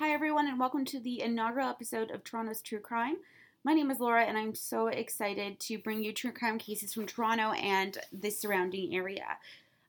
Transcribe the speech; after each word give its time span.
Hi, 0.00 0.12
everyone, 0.12 0.48
and 0.48 0.58
welcome 0.58 0.86
to 0.86 0.98
the 0.98 1.20
inaugural 1.20 1.68
episode 1.68 2.10
of 2.10 2.24
Toronto's 2.24 2.62
True 2.62 2.78
Crime. 2.78 3.16
My 3.64 3.74
name 3.74 3.90
is 3.90 4.00
Laura, 4.00 4.24
and 4.24 4.38
I'm 4.38 4.54
so 4.54 4.86
excited 4.86 5.60
to 5.60 5.76
bring 5.76 6.02
you 6.02 6.14
true 6.14 6.32
crime 6.32 6.56
cases 6.56 6.94
from 6.94 7.04
Toronto 7.04 7.52
and 7.52 7.98
the 8.10 8.30
surrounding 8.30 8.96
area. 8.96 9.26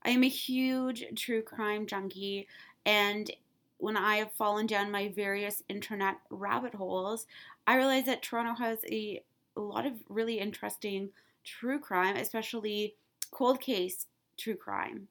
I 0.04 0.10
am 0.10 0.26
a 0.26 0.28
huge 0.28 1.06
true 1.16 1.42
crime 1.42 1.86
junkie, 1.88 2.50
and 2.86 3.32
when 3.78 3.96
I 3.96 4.18
have 4.18 4.34
fallen 4.34 4.68
down 4.68 4.92
my 4.92 5.14
various 5.16 5.64
internet 5.70 6.18
rabbit 6.30 6.76
holes, 6.76 7.26
I 7.66 7.78
realize 7.78 8.06
that 8.08 8.22
Toronto 8.22 8.56
has 8.62 8.80
a, 8.92 9.24
a 9.56 9.62
lot 9.62 9.86
of 9.86 9.94
really 10.10 10.40
interesting 10.40 11.12
true 11.46 11.80
crime, 11.80 12.18
especially 12.18 12.96
cold 13.32 13.62
case 13.62 14.08
true 14.36 14.58
crime. 14.58 15.08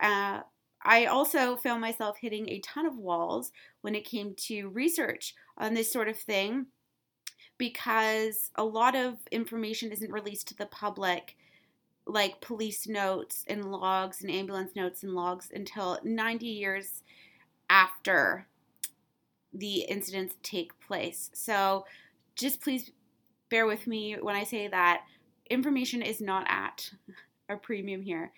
Uh, 0.00 0.40
I 0.82 1.06
also 1.06 1.56
found 1.56 1.80
myself 1.80 2.18
hitting 2.18 2.48
a 2.48 2.60
ton 2.60 2.86
of 2.86 2.96
walls 2.96 3.52
when 3.82 3.94
it 3.94 4.04
came 4.04 4.34
to 4.46 4.68
research 4.68 5.34
on 5.58 5.74
this 5.74 5.92
sort 5.92 6.08
of 6.08 6.18
thing 6.18 6.66
because 7.58 8.50
a 8.54 8.64
lot 8.64 8.96
of 8.96 9.18
information 9.30 9.92
isn't 9.92 10.10
released 10.10 10.48
to 10.48 10.56
the 10.56 10.66
public, 10.66 11.36
like 12.06 12.40
police 12.40 12.88
notes 12.88 13.44
and 13.46 13.70
logs 13.70 14.22
and 14.22 14.30
ambulance 14.30 14.74
notes 14.74 15.02
and 15.02 15.14
logs, 15.14 15.50
until 15.54 15.98
90 16.02 16.46
years 16.46 17.02
after 17.68 18.46
the 19.52 19.80
incidents 19.80 20.36
take 20.42 20.78
place. 20.80 21.30
So 21.34 21.84
just 22.34 22.62
please 22.62 22.90
bear 23.50 23.66
with 23.66 23.86
me 23.86 24.16
when 24.18 24.36
I 24.36 24.44
say 24.44 24.68
that 24.68 25.02
information 25.50 26.00
is 26.00 26.20
not 26.22 26.46
at 26.48 26.90
a 27.50 27.56
premium 27.56 28.00
here. 28.00 28.32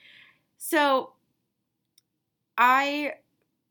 So 0.59 1.13
I 2.57 3.15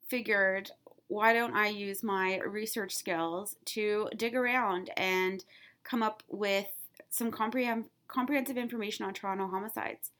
figured 0.07 0.71
why 1.07 1.33
don't 1.33 1.55
I 1.55 1.67
use 1.67 2.03
my 2.03 2.39
research 2.39 2.95
skills 2.95 3.55
to 3.65 4.07
dig 4.15 4.35
around 4.35 4.91
and 4.95 5.43
come 5.83 6.01
up 6.01 6.23
with 6.29 6.67
some 7.09 7.31
comprehensive 7.31 8.57
information 8.57 9.05
on 9.05 9.13
Toronto 9.13 9.47
homicides? 9.47 10.11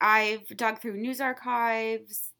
I've 0.00 0.48
dug 0.56 0.80
through 0.80 0.96
news 0.96 1.20
archives, 1.20 2.32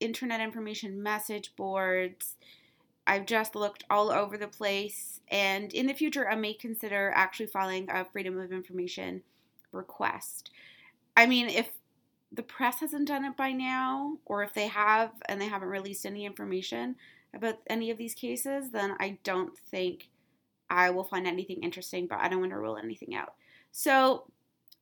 internet 0.00 0.40
information 0.40 1.02
message 1.02 1.54
boards. 1.56 2.34
I've 3.06 3.26
just 3.26 3.54
looked 3.54 3.84
all 3.88 4.10
over 4.10 4.36
the 4.36 4.48
place, 4.48 5.20
and 5.28 5.72
in 5.72 5.86
the 5.86 5.94
future, 5.94 6.28
I 6.28 6.34
may 6.34 6.54
consider 6.54 7.12
actually 7.14 7.46
filing 7.46 7.88
a 7.90 8.04
Freedom 8.04 8.38
of 8.40 8.52
Information 8.52 9.22
request. 9.70 10.50
I 11.16 11.26
mean, 11.26 11.48
if 11.48 11.70
the 12.32 12.42
press 12.42 12.80
hasn't 12.80 13.08
done 13.08 13.24
it 13.24 13.36
by 13.36 13.52
now, 13.52 14.18
or 14.24 14.42
if 14.42 14.52
they 14.52 14.66
have 14.66 15.10
and 15.28 15.40
they 15.40 15.48
haven't 15.48 15.68
released 15.68 16.04
any 16.04 16.26
information 16.26 16.96
about 17.34 17.58
any 17.68 17.90
of 17.90 17.98
these 17.98 18.14
cases, 18.14 18.70
then 18.70 18.94
I 18.98 19.18
don't 19.24 19.56
think 19.56 20.08
I 20.68 20.90
will 20.90 21.04
find 21.04 21.26
anything 21.26 21.62
interesting, 21.62 22.06
but 22.06 22.18
I 22.20 22.28
don't 22.28 22.40
want 22.40 22.52
to 22.52 22.58
rule 22.58 22.76
anything 22.76 23.14
out. 23.14 23.34
So 23.70 24.24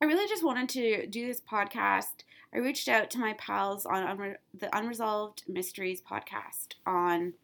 I 0.00 0.06
really 0.06 0.28
just 0.28 0.44
wanted 0.44 0.68
to 0.70 1.06
do 1.06 1.26
this 1.26 1.40
podcast. 1.40 2.24
I 2.54 2.58
reached 2.58 2.88
out 2.88 3.10
to 3.10 3.18
my 3.18 3.34
pals 3.34 3.84
on 3.84 4.04
Unre- 4.04 4.36
the 4.58 4.74
Unresolved 4.76 5.42
Mysteries 5.48 6.00
podcast 6.00 6.74
on, 6.86 7.34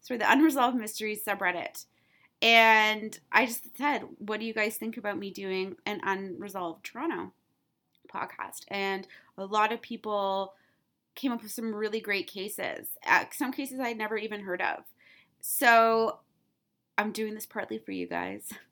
sorry, 0.00 0.18
the 0.18 0.30
Unresolved 0.30 0.76
Mysteries 0.76 1.24
subreddit. 1.24 1.86
And 2.40 3.18
I 3.32 3.46
just 3.46 3.76
said, 3.76 4.02
what 4.18 4.38
do 4.38 4.46
you 4.46 4.54
guys 4.54 4.76
think 4.76 4.96
about 4.96 5.18
me 5.18 5.30
doing 5.30 5.76
an 5.86 6.00
Unresolved 6.04 6.84
Toronto 6.84 7.32
podcast? 8.08 8.64
And 8.68 9.06
a 9.36 9.44
lot 9.44 9.72
of 9.72 9.80
people 9.80 10.54
came 11.14 11.32
up 11.32 11.42
with 11.42 11.52
some 11.52 11.74
really 11.74 12.00
great 12.00 12.26
cases. 12.26 12.88
Uh, 13.06 13.24
some 13.32 13.52
cases 13.52 13.80
I'd 13.80 13.98
never 13.98 14.16
even 14.16 14.40
heard 14.40 14.62
of. 14.62 14.84
So 15.40 16.20
I'm 16.96 17.12
doing 17.12 17.34
this 17.34 17.46
partly 17.46 17.78
for 17.78 17.92
you 17.92 18.06
guys. 18.06 18.52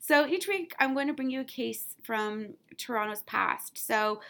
So 0.00 0.26
each 0.26 0.48
week 0.48 0.74
I'm 0.78 0.94
going 0.94 1.08
to 1.08 1.12
bring 1.12 1.30
you 1.30 1.40
a 1.40 1.44
case 1.44 1.96
from 2.02 2.54
Toronto's 2.76 3.22
past. 3.22 3.76
So, 3.76 4.20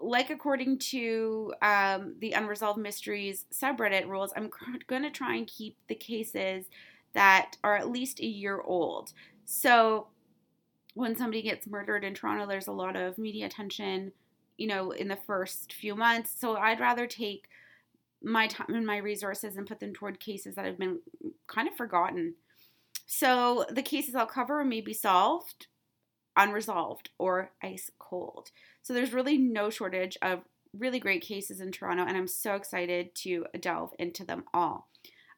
like 0.00 0.30
according 0.30 0.78
to 0.78 1.54
um, 1.62 2.16
the 2.18 2.32
Unresolved 2.32 2.80
Mysteries 2.80 3.46
subreddit 3.54 4.08
rules, 4.08 4.32
I'm 4.36 4.50
going 4.88 5.04
to 5.04 5.10
try 5.10 5.36
and 5.36 5.46
keep 5.46 5.76
the 5.86 5.94
cases 5.94 6.66
that 7.12 7.56
are 7.62 7.76
at 7.76 7.88
least 7.88 8.20
a 8.20 8.26
year 8.26 8.60
old. 8.60 9.12
So, 9.44 10.08
when 10.98 11.16
somebody 11.16 11.42
gets 11.42 11.66
murdered 11.66 12.04
in 12.04 12.14
Toronto, 12.14 12.46
there's 12.46 12.66
a 12.66 12.72
lot 12.72 12.96
of 12.96 13.18
media 13.18 13.46
attention, 13.46 14.12
you 14.56 14.66
know, 14.66 14.90
in 14.90 15.08
the 15.08 15.16
first 15.16 15.72
few 15.72 15.94
months. 15.94 16.30
So, 16.38 16.56
I'd 16.56 16.80
rather 16.80 17.06
take 17.06 17.48
my 18.22 18.46
time 18.48 18.74
and 18.74 18.86
my 18.86 18.96
resources 18.96 19.56
and 19.56 19.66
put 19.66 19.80
them 19.80 19.92
toward 19.92 20.20
cases 20.20 20.54
that 20.56 20.64
have 20.64 20.78
been 20.78 20.98
kind 21.46 21.68
of 21.68 21.76
forgotten. 21.76 22.34
So 23.06 23.64
the 23.70 23.82
cases 23.82 24.14
I'll 24.14 24.26
cover 24.26 24.64
may 24.64 24.80
be 24.80 24.92
solved, 24.92 25.68
unresolved, 26.36 27.10
or 27.18 27.52
ice 27.62 27.90
cold. 27.98 28.50
So 28.82 28.92
there's 28.92 29.12
really 29.12 29.38
no 29.38 29.70
shortage 29.70 30.18
of 30.20 30.40
really 30.76 31.00
great 31.00 31.22
cases 31.22 31.60
in 31.60 31.72
Toronto, 31.72 32.04
and 32.04 32.16
I'm 32.16 32.28
so 32.28 32.54
excited 32.54 33.14
to 33.16 33.46
delve 33.58 33.94
into 33.98 34.24
them 34.24 34.44
all. 34.52 34.87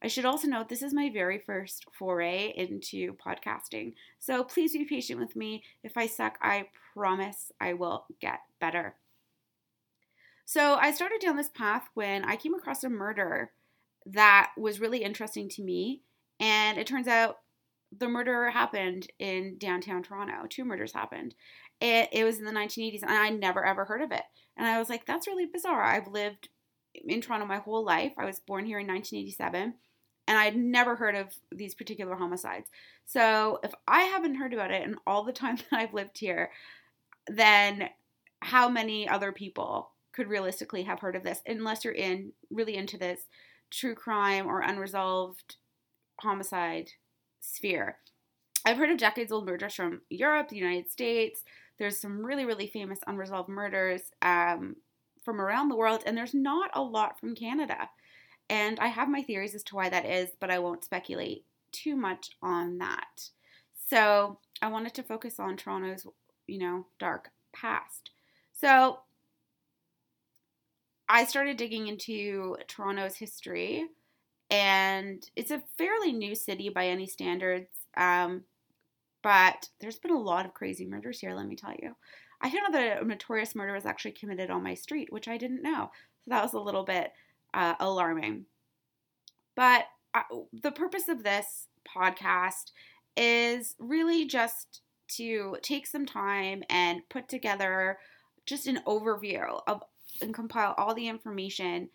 I 0.02 0.08
should 0.08 0.24
also 0.24 0.48
note 0.48 0.68
this 0.68 0.82
is 0.82 0.94
my 0.94 1.10
very 1.10 1.38
first 1.38 1.84
foray 1.92 2.54
into 2.56 3.14
podcasting, 3.14 3.94
so 4.18 4.42
please 4.42 4.72
be 4.72 4.84
patient 4.84 5.20
with 5.20 5.36
me. 5.36 5.62
If 5.82 5.96
I 5.96 6.06
suck, 6.06 6.38
I 6.40 6.68
promise 6.94 7.52
I 7.60 7.74
will 7.74 8.06
get 8.20 8.40
better. 8.60 8.94
So 10.46 10.74
I 10.74 10.90
started 10.90 11.20
down 11.20 11.36
this 11.36 11.50
path 11.50 11.88
when 11.94 12.24
I 12.24 12.36
came 12.36 12.54
across 12.54 12.82
a 12.82 12.88
murder 12.88 13.52
that 14.06 14.52
was 14.56 14.80
really 14.80 15.04
interesting 15.04 15.48
to 15.50 15.62
me, 15.62 16.00
and 16.40 16.78
it 16.78 16.86
turns 16.86 17.06
out 17.06 17.40
the 17.96 18.08
murder 18.08 18.50
happened 18.50 19.08
in 19.18 19.58
downtown 19.58 20.02
Toronto. 20.02 20.46
Two 20.48 20.64
murders 20.64 20.92
happened. 20.92 21.34
It, 21.80 22.08
it 22.12 22.24
was 22.24 22.38
in 22.38 22.44
the 22.44 22.52
1980s, 22.52 23.02
and 23.02 23.12
I 23.12 23.30
never 23.30 23.64
ever 23.64 23.84
heard 23.84 24.02
of 24.02 24.12
it. 24.12 24.22
And 24.56 24.66
I 24.66 24.78
was 24.78 24.88
like, 24.88 25.06
that's 25.06 25.26
really 25.26 25.46
bizarre. 25.46 25.82
I've 25.82 26.08
lived 26.08 26.48
in 26.94 27.20
Toronto 27.20 27.46
my 27.46 27.58
whole 27.58 27.84
life. 27.84 28.12
I 28.18 28.24
was 28.24 28.38
born 28.38 28.64
here 28.64 28.78
in 28.78 28.86
1987, 28.86 29.74
and 30.30 30.38
I'd 30.38 30.54
never 30.54 30.94
heard 30.94 31.16
of 31.16 31.34
these 31.50 31.74
particular 31.74 32.14
homicides. 32.14 32.70
So 33.04 33.58
if 33.64 33.72
I 33.88 34.02
haven't 34.02 34.36
heard 34.36 34.54
about 34.54 34.70
it 34.70 34.84
in 34.84 34.94
all 35.04 35.24
the 35.24 35.32
time 35.32 35.56
that 35.70 35.72
I've 35.72 35.92
lived 35.92 36.18
here, 36.18 36.52
then 37.26 37.90
how 38.38 38.68
many 38.68 39.08
other 39.08 39.32
people 39.32 39.90
could 40.12 40.28
realistically 40.28 40.84
have 40.84 41.00
heard 41.00 41.16
of 41.16 41.24
this 41.24 41.42
unless 41.46 41.84
you're 41.84 41.92
in 41.92 42.32
really 42.48 42.76
into 42.76 42.96
this 42.96 43.22
true 43.72 43.96
crime 43.96 44.46
or 44.46 44.60
unresolved 44.60 45.56
homicide 46.20 46.90
sphere. 47.40 47.98
I've 48.64 48.76
heard 48.76 48.90
of 48.90 48.98
decades 48.98 49.32
old 49.32 49.46
murders 49.46 49.74
from 49.74 50.02
Europe, 50.10 50.48
the 50.48 50.56
United 50.56 50.92
States. 50.92 51.42
There's 51.76 51.98
some 51.98 52.24
really, 52.24 52.44
really 52.44 52.68
famous 52.68 53.00
unresolved 53.04 53.48
murders 53.48 54.02
um, 54.22 54.76
from 55.24 55.40
around 55.40 55.70
the 55.70 55.76
world, 55.76 56.04
and 56.06 56.16
there's 56.16 56.34
not 56.34 56.70
a 56.72 56.82
lot 56.82 57.18
from 57.18 57.34
Canada. 57.34 57.88
And 58.50 58.80
I 58.80 58.88
have 58.88 59.08
my 59.08 59.22
theories 59.22 59.54
as 59.54 59.62
to 59.64 59.76
why 59.76 59.88
that 59.88 60.04
is, 60.04 60.30
but 60.40 60.50
I 60.50 60.58
won't 60.58 60.84
speculate 60.84 61.44
too 61.70 61.94
much 61.94 62.32
on 62.42 62.78
that. 62.78 63.30
So 63.88 64.38
I 64.60 64.66
wanted 64.66 64.92
to 64.94 65.04
focus 65.04 65.38
on 65.38 65.56
Toronto's, 65.56 66.04
you 66.48 66.58
know, 66.58 66.86
dark 66.98 67.30
past. 67.52 68.10
So 68.52 68.98
I 71.08 71.24
started 71.24 71.56
digging 71.56 71.86
into 71.86 72.56
Toronto's 72.66 73.16
history 73.16 73.86
and 74.50 75.24
it's 75.36 75.52
a 75.52 75.62
fairly 75.78 76.12
new 76.12 76.34
city 76.34 76.70
by 76.70 76.88
any 76.88 77.06
standards. 77.06 77.70
Um, 77.96 78.42
but 79.22 79.68
there's 79.80 80.00
been 80.00 80.10
a 80.10 80.20
lot 80.20 80.44
of 80.44 80.54
crazy 80.54 80.86
murders 80.86 81.20
here, 81.20 81.34
let 81.34 81.46
me 81.46 81.54
tell 81.54 81.74
you. 81.80 81.94
I 82.40 82.50
didn't 82.50 82.72
know 82.72 82.78
that 82.80 83.02
a 83.02 83.04
notorious 83.04 83.54
murder 83.54 83.74
was 83.74 83.86
actually 83.86 84.12
committed 84.12 84.50
on 84.50 84.64
my 84.64 84.74
street, 84.74 85.12
which 85.12 85.28
I 85.28 85.36
didn't 85.36 85.62
know. 85.62 85.92
So 86.24 86.30
that 86.30 86.42
was 86.42 86.54
a 86.54 86.58
little 86.58 86.84
bit 86.84 87.12
uh, 87.54 87.74
alarming. 87.80 88.46
But 89.56 89.84
uh, 90.14 90.22
the 90.52 90.72
purpose 90.72 91.08
of 91.08 91.22
this 91.22 91.66
podcast 91.96 92.72
is 93.16 93.74
really 93.78 94.26
just 94.26 94.82
to 95.16 95.56
take 95.62 95.86
some 95.86 96.06
time 96.06 96.62
and 96.70 97.08
put 97.08 97.28
together 97.28 97.98
just 98.46 98.66
an 98.66 98.80
overview 98.86 99.60
of 99.66 99.82
and 100.22 100.34
compile 100.34 100.74
all 100.76 100.94
the 100.94 101.08
information 101.08 101.88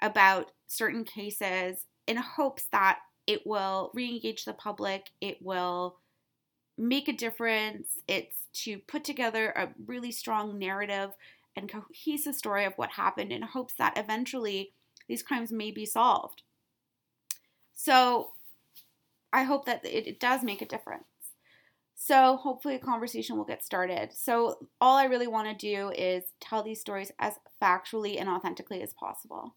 about 0.00 0.52
certain 0.66 1.04
cases 1.04 1.86
in 2.06 2.16
hopes 2.16 2.66
that 2.72 2.98
it 3.26 3.46
will 3.46 3.90
re-engage 3.94 4.44
the 4.44 4.52
public 4.52 5.10
it 5.20 5.38
will 5.42 5.98
make 6.76 7.08
a 7.08 7.12
difference 7.12 7.98
it's 8.06 8.46
to 8.52 8.78
put 8.78 9.04
together 9.04 9.50
a 9.50 9.68
really 9.86 10.12
strong 10.12 10.58
narrative 10.58 11.10
and 11.56 11.70
cohesive 11.70 12.34
story 12.34 12.64
of 12.64 12.72
what 12.76 12.90
happened 12.90 13.32
in 13.32 13.42
hopes 13.42 13.74
that 13.74 13.98
eventually 13.98 14.72
these 15.08 15.22
crimes 15.22 15.50
may 15.50 15.70
be 15.70 15.86
solved. 15.86 16.42
So 17.74 18.32
i 19.30 19.42
hope 19.42 19.66
that 19.66 19.84
it, 19.84 20.06
it 20.06 20.20
does 20.20 20.42
make 20.42 20.62
a 20.62 20.66
difference. 20.66 21.04
So 21.94 22.36
hopefully 22.36 22.76
a 22.76 22.78
conversation 22.78 23.36
will 23.36 23.44
get 23.44 23.64
started. 23.64 24.10
So 24.12 24.58
all 24.80 24.96
i 24.96 25.04
really 25.04 25.26
want 25.26 25.48
to 25.48 25.66
do 25.66 25.90
is 25.90 26.24
tell 26.40 26.62
these 26.62 26.80
stories 26.80 27.12
as 27.18 27.34
factually 27.60 28.20
and 28.20 28.28
authentically 28.28 28.82
as 28.82 28.94
possible. 28.94 29.54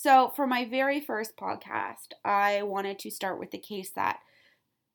So, 0.00 0.32
for 0.36 0.46
my 0.46 0.64
very 0.64 1.00
first 1.00 1.36
podcast, 1.36 2.12
I 2.24 2.62
wanted 2.62 3.00
to 3.00 3.10
start 3.10 3.40
with 3.40 3.50
the 3.50 3.58
case 3.58 3.90
that 3.96 4.20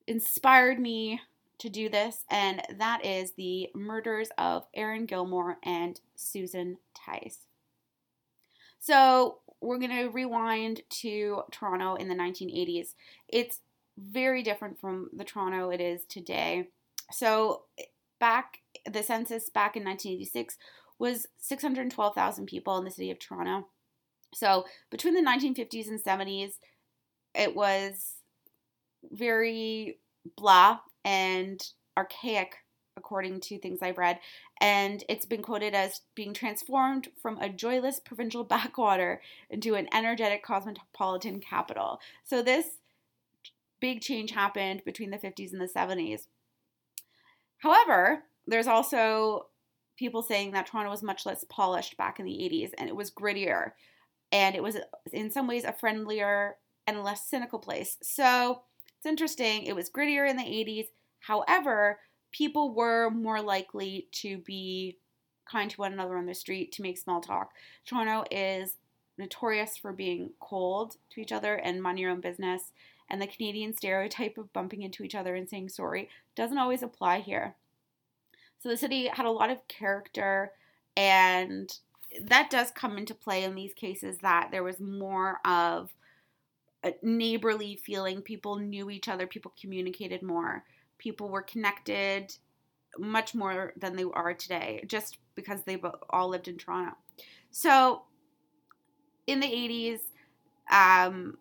inspired 0.07 0.79
me 0.79 1.19
to 1.57 1.67
do 1.67 1.89
this, 1.89 2.23
and 2.29 2.61
that 2.77 3.05
is 3.05 3.33
the 3.33 3.69
murders 3.75 4.29
of 4.37 4.65
Erin 4.73 5.05
Gilmour 5.05 5.57
and 5.61 5.99
Susan 6.15 6.77
Tice. 6.95 7.39
So, 8.79 9.39
we're 9.63 9.79
going 9.79 9.91
to 9.91 10.09
rewind 10.09 10.81
to 10.89 11.41
Toronto 11.51 11.95
in 11.95 12.09
the 12.09 12.15
1980s. 12.15 12.93
It's 13.29 13.61
very 13.97 14.43
different 14.43 14.79
from 14.79 15.09
the 15.15 15.23
Toronto 15.23 15.69
it 15.69 15.79
is 15.79 16.05
today. 16.05 16.67
So, 17.11 17.63
back 18.19 18.59
the 18.89 19.03
census 19.03 19.49
back 19.49 19.75
in 19.75 19.83
1986 19.83 20.57
was 20.99 21.27
612,000 21.37 22.45
people 22.45 22.77
in 22.77 22.85
the 22.85 22.91
city 22.91 23.11
of 23.11 23.19
Toronto. 23.19 23.67
So, 24.33 24.65
between 24.89 25.13
the 25.13 25.21
1950s 25.21 25.87
and 25.87 26.03
70s, 26.03 26.53
it 27.35 27.55
was 27.55 28.15
very 29.11 29.99
blah 30.37 30.79
and 31.03 31.61
archaic 31.97 32.55
according 32.97 33.39
to 33.41 33.57
things 33.57 33.79
I've 33.81 33.97
read, 33.97 34.19
and 34.61 35.03
it's 35.09 35.25
been 35.25 35.41
quoted 35.41 35.73
as 35.73 36.01
being 36.15 36.33
transformed 36.33 37.09
from 37.21 37.37
a 37.39 37.49
joyless 37.49 37.99
provincial 37.99 38.43
backwater 38.55 39.21
into 39.49 39.75
an 39.75 39.87
energetic 39.93 40.43
cosmopolitan 40.43 41.39
capital. 41.39 41.99
So, 42.23 42.41
this 42.41 42.65
big 43.79 44.01
change 44.01 44.31
happened 44.31 44.83
between 44.85 45.11
the 45.11 45.17
50s 45.17 45.51
and 45.51 45.61
the 45.61 45.67
70s. 45.67 46.27
However, 47.57 48.23
there's 48.47 48.67
also 48.67 49.47
people 49.97 50.21
saying 50.21 50.51
that 50.51 50.67
Toronto 50.67 50.89
was 50.89 51.03
much 51.03 51.25
less 51.25 51.45
polished 51.49 51.97
back 51.97 52.19
in 52.19 52.25
the 52.25 52.31
80s 52.31 52.71
and 52.77 52.89
it 52.89 52.95
was 52.95 53.11
grittier 53.11 53.71
and 54.31 54.55
it 54.55 54.63
was 54.63 54.77
in 55.11 55.29
some 55.29 55.47
ways 55.47 55.63
a 55.63 55.71
friendlier 55.71 56.55
and 56.87 57.03
less 57.03 57.25
cynical 57.25 57.59
place. 57.59 57.97
So, 58.01 58.61
it's 58.97 59.09
interesting. 59.09 59.63
It 59.63 59.75
was 59.75 59.89
grittier 59.89 60.29
in 60.29 60.37
the 60.37 60.43
80s. 60.43 60.85
However, 61.19 61.99
people 62.33 62.73
were 62.73 63.09
more 63.09 63.41
likely 63.41 64.07
to 64.11 64.39
be 64.39 64.97
kind 65.49 65.71
to 65.71 65.77
one 65.77 65.93
another 65.93 66.17
on 66.17 66.25
the 66.25 66.33
street 66.33 66.71
to 66.73 66.81
make 66.81 66.97
small 66.97 67.21
talk. 67.21 67.51
Toronto 67.85 68.25
is 68.29 68.77
notorious 69.17 69.77
for 69.77 69.93
being 69.93 70.31
cold 70.39 70.97
to 71.11 71.21
each 71.21 71.31
other 71.31 71.55
and 71.55 71.81
mind 71.81 71.99
your 71.99 72.11
own 72.11 72.19
business, 72.19 72.73
and 73.09 73.21
the 73.21 73.27
Canadian 73.27 73.75
stereotype 73.75 74.37
of 74.37 74.51
bumping 74.53 74.81
into 74.81 75.03
each 75.03 75.15
other 75.15 75.35
and 75.35 75.47
saying 75.47 75.69
sorry 75.69 76.09
doesn't 76.35 76.57
always 76.57 76.81
apply 76.81 77.19
here. 77.19 77.55
So 78.59 78.69
the 78.69 78.77
city 78.77 79.07
had 79.07 79.25
a 79.25 79.31
lot 79.31 79.51
of 79.51 79.67
character, 79.67 80.53
and 80.97 81.71
that 82.21 82.49
does 82.49 82.71
come 82.71 82.97
into 82.97 83.13
play 83.13 83.43
in 83.43 83.55
these 83.55 83.73
cases 83.73 84.17
that 84.19 84.49
there 84.51 84.63
was 84.63 84.79
more 84.79 85.39
of 85.45 85.93
a 86.83 86.93
neighborly 87.03 87.75
feeling. 87.75 88.21
People 88.21 88.57
knew 88.57 88.89
each 88.89 89.07
other, 89.07 89.27
people 89.27 89.53
communicated 89.59 90.23
more 90.23 90.63
people 91.03 91.27
were 91.27 91.41
connected 91.41 92.33
much 92.97 93.35
more 93.35 93.73
than 93.75 93.95
they 93.95 94.05
are 94.13 94.33
today, 94.33 94.83
just 94.87 95.17
because 95.35 95.63
they 95.63 95.79
all 96.09 96.29
lived 96.29 96.47
in 96.47 96.57
Toronto. 96.57 96.95
So 97.51 98.03
in 99.27 99.41
the 99.41 99.47
80s, 99.47 99.99
um, 100.71 101.37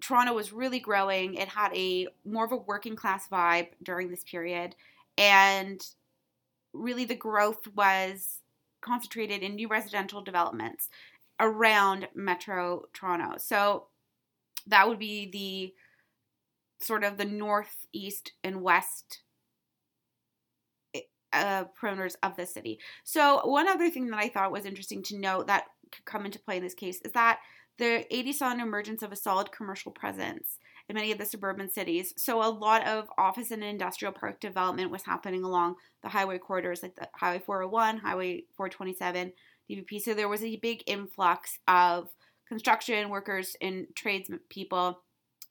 Toronto 0.00 0.34
was 0.34 0.52
really 0.52 0.80
growing. 0.80 1.34
It 1.34 1.48
had 1.48 1.72
a 1.74 2.08
more 2.24 2.44
of 2.44 2.52
a 2.52 2.56
working 2.56 2.96
class 2.96 3.28
vibe 3.28 3.68
during 3.82 4.10
this 4.10 4.24
period, 4.24 4.74
and 5.16 5.84
really 6.72 7.04
the 7.04 7.14
growth 7.14 7.66
was 7.74 8.40
concentrated 8.80 9.42
in 9.42 9.54
new 9.54 9.68
residential 9.68 10.22
developments 10.22 10.88
around 11.40 12.08
Metro 12.14 12.84
Toronto. 12.92 13.36
So 13.38 13.86
that 14.66 14.88
would 14.88 14.98
be 14.98 15.30
the 15.30 15.74
sort 16.80 17.04
of 17.04 17.16
the 17.16 17.24
northeast 17.24 18.32
and 18.44 18.62
west 18.62 19.22
eh, 20.94 21.00
uh, 21.32 21.64
perimeters 21.80 22.14
of 22.22 22.36
the 22.36 22.46
city. 22.46 22.78
So, 23.04 23.40
one 23.44 23.68
other 23.68 23.90
thing 23.90 24.08
that 24.08 24.18
I 24.18 24.28
thought 24.28 24.52
was 24.52 24.64
interesting 24.64 25.02
to 25.04 25.18
note 25.18 25.46
that 25.46 25.64
could 25.92 26.04
come 26.04 26.24
into 26.24 26.38
play 26.38 26.58
in 26.58 26.62
this 26.62 26.74
case 26.74 27.00
is 27.04 27.12
that 27.12 27.38
the 27.78 28.04
80s 28.12 28.34
saw 28.34 28.50
an 28.50 28.60
emergence 28.60 29.02
of 29.02 29.12
a 29.12 29.16
solid 29.16 29.52
commercial 29.52 29.92
presence 29.92 30.58
in 30.88 30.94
many 30.94 31.12
of 31.12 31.18
the 31.18 31.24
suburban 31.24 31.70
cities. 31.70 32.12
So, 32.16 32.42
a 32.42 32.50
lot 32.50 32.86
of 32.86 33.08
office 33.18 33.50
and 33.50 33.62
industrial 33.62 34.12
park 34.12 34.40
development 34.40 34.90
was 34.90 35.02
happening 35.02 35.44
along 35.44 35.76
the 36.02 36.08
highway 36.08 36.38
corridors, 36.38 36.82
like 36.82 36.94
the 36.96 37.08
Highway 37.14 37.40
401, 37.44 37.98
Highway 37.98 38.44
427, 38.56 39.32
DVP. 39.70 40.00
So, 40.00 40.14
there 40.14 40.28
was 40.28 40.42
a 40.42 40.56
big 40.56 40.82
influx 40.86 41.58
of 41.68 42.08
construction 42.48 43.10
workers 43.10 43.56
and 43.60 43.86
tradespeople 43.94 45.02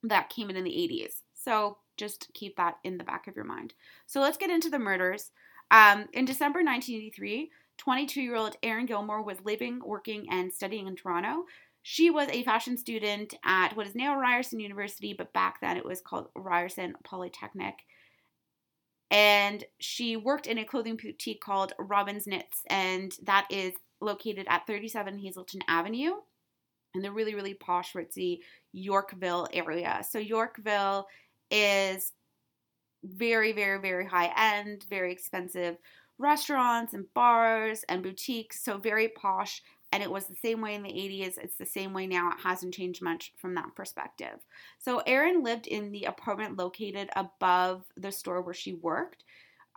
that 0.08 0.30
came 0.30 0.50
in 0.50 0.56
in 0.56 0.64
the 0.64 0.72
80s. 0.72 1.22
So 1.34 1.78
just 1.98 2.32
keep 2.34 2.58
that 2.58 2.78
in 2.84 2.98
the 2.98 3.04
back 3.04 3.28
of 3.28 3.36
your 3.36 3.46
mind. 3.46 3.74
So 4.06 4.22
let's 4.22 4.38
get 4.38 4.50
into 4.50 4.70
the 4.70 4.80
murders. 4.80 5.32
Um, 5.72 6.08
in 6.14 6.26
December 6.26 6.60
1983, 6.60 7.52
22 7.78 8.22
year 8.22 8.36
old 8.36 8.56
Erin 8.64 8.86
Gilmour 8.86 9.22
was 9.22 9.38
living, 9.44 9.82
working, 9.84 10.28
and 10.30 10.52
studying 10.52 10.88
in 10.88 10.96
Toronto. 10.96 11.46
She 11.84 12.10
was 12.10 12.28
a 12.30 12.44
fashion 12.44 12.78
student 12.78 13.34
at 13.46 13.76
what 13.78 13.88
is 13.88 13.96
now 13.96 14.20
Ryerson 14.20 14.60
University, 14.60 15.14
but 15.14 15.32
back 15.34 15.62
then 15.62 15.78
it 15.78 15.86
was 15.86 16.02
called 16.02 16.28
Ryerson 16.36 16.96
Polytechnic. 17.04 17.76
And 19.10 19.64
she 19.80 20.18
worked 20.18 20.48
in 20.48 20.58
a 20.58 20.66
clothing 20.66 20.98
boutique 20.98 21.40
called 21.40 21.72
Robin's 21.80 22.28
Knits, 22.28 22.62
and 22.70 23.16
that 23.24 23.48
is 23.50 23.74
located 24.02 24.48
at 24.50 24.68
37 24.68 25.18
Hazelton 25.20 25.62
Avenue 25.68 26.16
And 26.94 27.04
they're 27.04 27.12
really, 27.12 27.36
really 27.36 27.54
posh, 27.54 27.94
ritzy 27.94 28.40
Yorkville 28.78 29.48
area. 29.54 30.04
So, 30.08 30.20
Yorkville 30.20 31.08
is 31.50 32.14
very, 33.04 33.52
very, 33.52 33.80
very 33.80 34.06
high 34.06 34.32
end, 34.36 34.86
very 34.90 35.12
expensive 35.12 35.78
restaurants 36.18 36.94
and 36.94 37.06
bars 37.14 37.84
and 37.90 38.04
boutiques. 38.04 38.64
So, 38.64 38.78
very 38.78 39.10
posh. 39.10 39.62
And 39.94 40.04
it 40.04 40.12
was 40.12 40.26
the 40.26 40.36
same 40.36 40.62
way 40.62 40.76
in 40.76 40.84
the 40.84 40.90
80s. 40.90 41.38
It's 41.38 41.56
the 41.56 41.66
same 41.66 41.94
way 41.94 42.08
now. 42.08 42.30
It 42.30 42.42
hasn't 42.44 42.74
changed 42.74 43.02
much 43.02 43.32
from 43.38 43.56
that 43.56 43.74
perspective. 43.76 44.46
So, 44.80 45.00
Erin 45.00 45.44
lived 45.44 45.68
in 45.68 45.92
the 45.92 46.06
apartment 46.06 46.58
located 46.58 47.10
above 47.16 47.84
the 47.96 48.12
store 48.12 48.42
where 48.42 48.54
she 48.54 48.74
worked. 48.74 49.24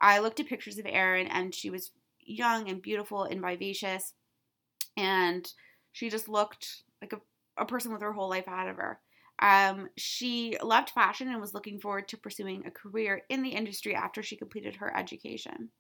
I 0.00 0.19
looked 0.19 0.41
at 0.41 0.49
pictures 0.49 0.79
of 0.79 0.87
Erin, 0.88 1.26
and 1.29 1.55
she 1.55 1.70
was 1.70 1.93
young 2.20 2.69
and 2.69 2.82
beautiful 2.82 3.25
and 3.25 3.41
vivacious. 3.41 4.14
And 4.97 5.50
she 5.93 6.11
just 6.11 6.29
looked 6.29 6.82
like 7.00 7.12
a, 7.12 7.20
a 7.61 7.67
person 7.67 7.93
with 7.93 8.03
her 8.03 8.12
whole 8.12 8.29
life 8.29 8.47
ahead 8.47 8.69
of 8.69 8.77
her. 8.77 8.99
Um, 9.41 9.89
she 9.97 10.57
loved 10.62 10.90
fashion 10.90 11.29
and 11.29 11.40
was 11.40 11.55
looking 11.55 11.81
forward 11.81 12.09
to 12.09 12.17
pursuing 12.17 12.67
a 12.67 12.71
career 12.71 13.23
in 13.29 13.43
the 13.43 13.50
industry 13.50 13.95
after 13.95 14.23
she 14.23 14.37
completed 14.37 14.76
her 14.76 14.95
education. 14.97 15.71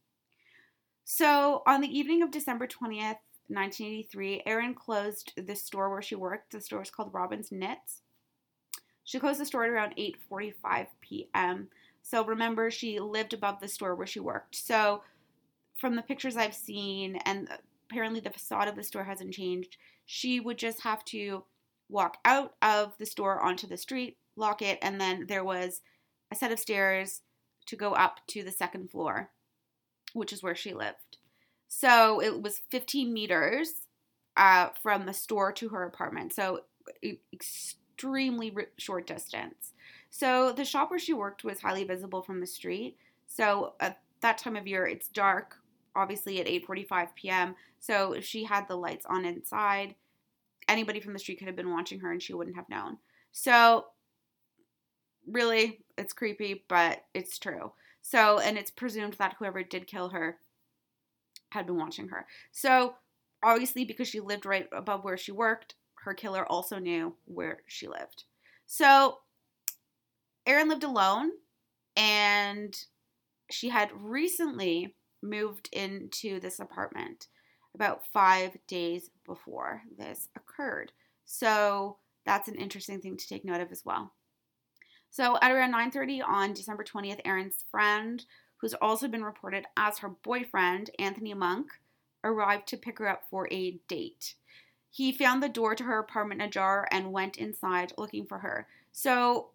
So, 1.04 1.62
on 1.66 1.80
the 1.80 1.98
evening 1.98 2.22
of 2.22 2.30
December 2.30 2.66
20th, 2.66 3.18
1983, 3.48 4.42
Erin 4.46 4.74
closed 4.74 5.32
the 5.36 5.56
store 5.56 5.90
where 5.90 6.00
she 6.00 6.14
worked. 6.14 6.52
The 6.52 6.60
store 6.60 6.82
is 6.82 6.90
called 6.90 7.12
Robin's 7.12 7.50
Knits. 7.50 8.02
She 9.04 9.18
closed 9.18 9.40
the 9.40 9.46
store 9.46 9.64
at 9.64 9.70
around 9.70 9.96
8:45 9.96 10.86
p.m. 11.00 11.68
So 12.02 12.24
remember, 12.24 12.70
she 12.70 13.00
lived 13.00 13.34
above 13.34 13.60
the 13.60 13.68
store 13.68 13.94
where 13.94 14.06
she 14.06 14.20
worked. 14.20 14.54
So 14.54 15.02
from 15.76 15.96
the 15.96 16.02
pictures 16.02 16.36
I've 16.36 16.54
seen, 16.54 17.16
and 17.26 17.48
apparently 17.90 18.20
the 18.20 18.30
facade 18.30 18.68
of 18.68 18.76
the 18.76 18.84
store 18.84 19.04
hasn't 19.04 19.34
changed, 19.34 19.76
she 20.06 20.38
would 20.38 20.58
just 20.58 20.82
have 20.82 21.04
to 21.06 21.44
walk 21.90 22.18
out 22.24 22.54
of 22.62 22.96
the 22.98 23.06
store 23.06 23.40
onto 23.40 23.66
the 23.66 23.76
street, 23.76 24.16
lock 24.36 24.62
it, 24.62 24.78
and 24.80 25.00
then 25.00 25.26
there 25.26 25.44
was 25.44 25.80
a 26.30 26.36
set 26.36 26.52
of 26.52 26.58
stairs 26.58 27.22
to 27.66 27.76
go 27.76 27.92
up 27.92 28.20
to 28.28 28.42
the 28.42 28.50
second 28.50 28.90
floor, 28.90 29.30
which 30.12 30.32
is 30.32 30.42
where 30.42 30.54
she 30.54 30.72
lived. 30.72 31.18
So 31.68 32.20
it 32.20 32.42
was 32.42 32.62
15 32.70 33.12
meters 33.12 33.86
uh, 34.36 34.70
from 34.82 35.06
the 35.06 35.12
store 35.12 35.52
to 35.52 35.68
her 35.68 35.84
apartment. 35.84 36.32
So 36.32 36.60
extremely 37.32 38.54
short 38.78 39.06
distance. 39.06 39.72
So 40.10 40.52
the 40.52 40.64
shop 40.64 40.90
where 40.90 40.98
she 40.98 41.12
worked 41.12 41.44
was 41.44 41.60
highly 41.60 41.84
visible 41.84 42.22
from 42.22 42.40
the 42.40 42.46
street. 42.46 42.96
So 43.26 43.74
at 43.78 44.00
that 44.20 44.38
time 44.38 44.56
of 44.56 44.66
year, 44.66 44.86
it's 44.86 45.08
dark, 45.08 45.56
obviously 45.94 46.40
at 46.40 46.46
8:45 46.46 47.14
p.m. 47.14 47.54
So 47.78 48.12
if 48.12 48.24
she 48.24 48.44
had 48.44 48.66
the 48.66 48.76
lights 48.76 49.06
on 49.06 49.24
inside, 49.24 49.94
anybody 50.70 51.00
from 51.00 51.12
the 51.12 51.18
street 51.18 51.38
could 51.38 51.48
have 51.48 51.56
been 51.56 51.72
watching 51.72 52.00
her 52.00 52.10
and 52.10 52.22
she 52.22 52.32
wouldn't 52.32 52.56
have 52.56 52.68
known. 52.68 52.98
So, 53.32 53.86
really, 55.26 55.80
it's 55.98 56.12
creepy, 56.12 56.64
but 56.68 57.04
it's 57.14 57.38
true. 57.38 57.72
So, 58.02 58.38
and 58.38 58.56
it's 58.56 58.70
presumed 58.70 59.14
that 59.14 59.36
whoever 59.38 59.62
did 59.62 59.86
kill 59.86 60.10
her 60.10 60.38
had 61.50 61.66
been 61.66 61.76
watching 61.76 62.08
her. 62.08 62.26
So, 62.52 62.94
obviously, 63.42 63.84
because 63.84 64.08
she 64.08 64.20
lived 64.20 64.46
right 64.46 64.68
above 64.72 65.04
where 65.04 65.18
she 65.18 65.32
worked, 65.32 65.74
her 66.04 66.14
killer 66.14 66.46
also 66.46 66.78
knew 66.78 67.14
where 67.26 67.58
she 67.66 67.86
lived. 67.86 68.24
So, 68.66 69.18
Erin 70.46 70.68
lived 70.68 70.84
alone 70.84 71.32
and 71.96 72.74
she 73.50 73.68
had 73.68 73.90
recently 73.94 74.94
moved 75.22 75.68
into 75.72 76.40
this 76.40 76.58
apartment 76.58 77.26
about 77.74 78.06
five 78.06 78.56
days 78.66 79.10
before 79.24 79.82
this 79.96 80.28
occurred. 80.36 80.92
So 81.24 81.96
that's 82.24 82.48
an 82.48 82.56
interesting 82.56 83.00
thing 83.00 83.16
to 83.16 83.28
take 83.28 83.44
note 83.44 83.60
of 83.60 83.72
as 83.72 83.84
well. 83.84 84.12
So 85.10 85.38
at 85.42 85.50
around 85.50 85.72
9:30 85.72 86.22
on 86.22 86.52
December 86.52 86.84
20th, 86.84 87.20
Erin's 87.24 87.64
friend, 87.70 88.24
who's 88.58 88.74
also 88.74 89.08
been 89.08 89.24
reported 89.24 89.66
as 89.76 89.98
her 89.98 90.08
boyfriend, 90.08 90.90
Anthony 90.98 91.34
Munk, 91.34 91.72
arrived 92.22 92.68
to 92.68 92.76
pick 92.76 92.98
her 92.98 93.08
up 93.08 93.24
for 93.28 93.48
a 93.50 93.72
date. 93.88 94.34
He 94.90 95.12
found 95.12 95.42
the 95.42 95.48
door 95.48 95.74
to 95.74 95.84
her 95.84 95.98
apartment 95.98 96.42
ajar 96.42 96.86
and 96.90 97.12
went 97.12 97.38
inside 97.38 97.92
looking 97.96 98.26
for 98.26 98.38
her. 98.38 98.68
So 98.92 99.50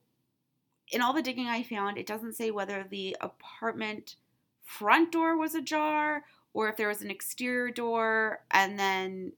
in 0.89 1.01
all 1.01 1.13
the 1.13 1.21
digging 1.21 1.47
I 1.47 1.63
found, 1.63 1.97
it 1.97 2.07
doesn't 2.07 2.33
say 2.33 2.51
whether 2.51 2.83
the 2.83 3.15
apartment 3.21 4.15
front 4.63 5.11
door 5.11 5.37
was 5.37 5.55
ajar 5.55 6.23
or 6.55 6.69
if 6.69 6.77
there 6.77 6.87
was 6.87 7.01
an 7.01 7.11
exterior 7.11 7.69
door 7.69 8.39
and 8.49 8.79
then 8.79 9.33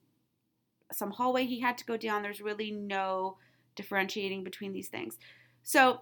some 0.92 1.10
hallway 1.10 1.44
he 1.44 1.60
had 1.60 1.76
to 1.76 1.84
go 1.84 1.96
down. 1.96 2.22
There's 2.22 2.40
really 2.40 2.70
no 2.70 3.36
differentiating 3.74 4.44
between 4.44 4.72
these 4.72 4.88
things. 4.88 5.18
So, 5.64 6.00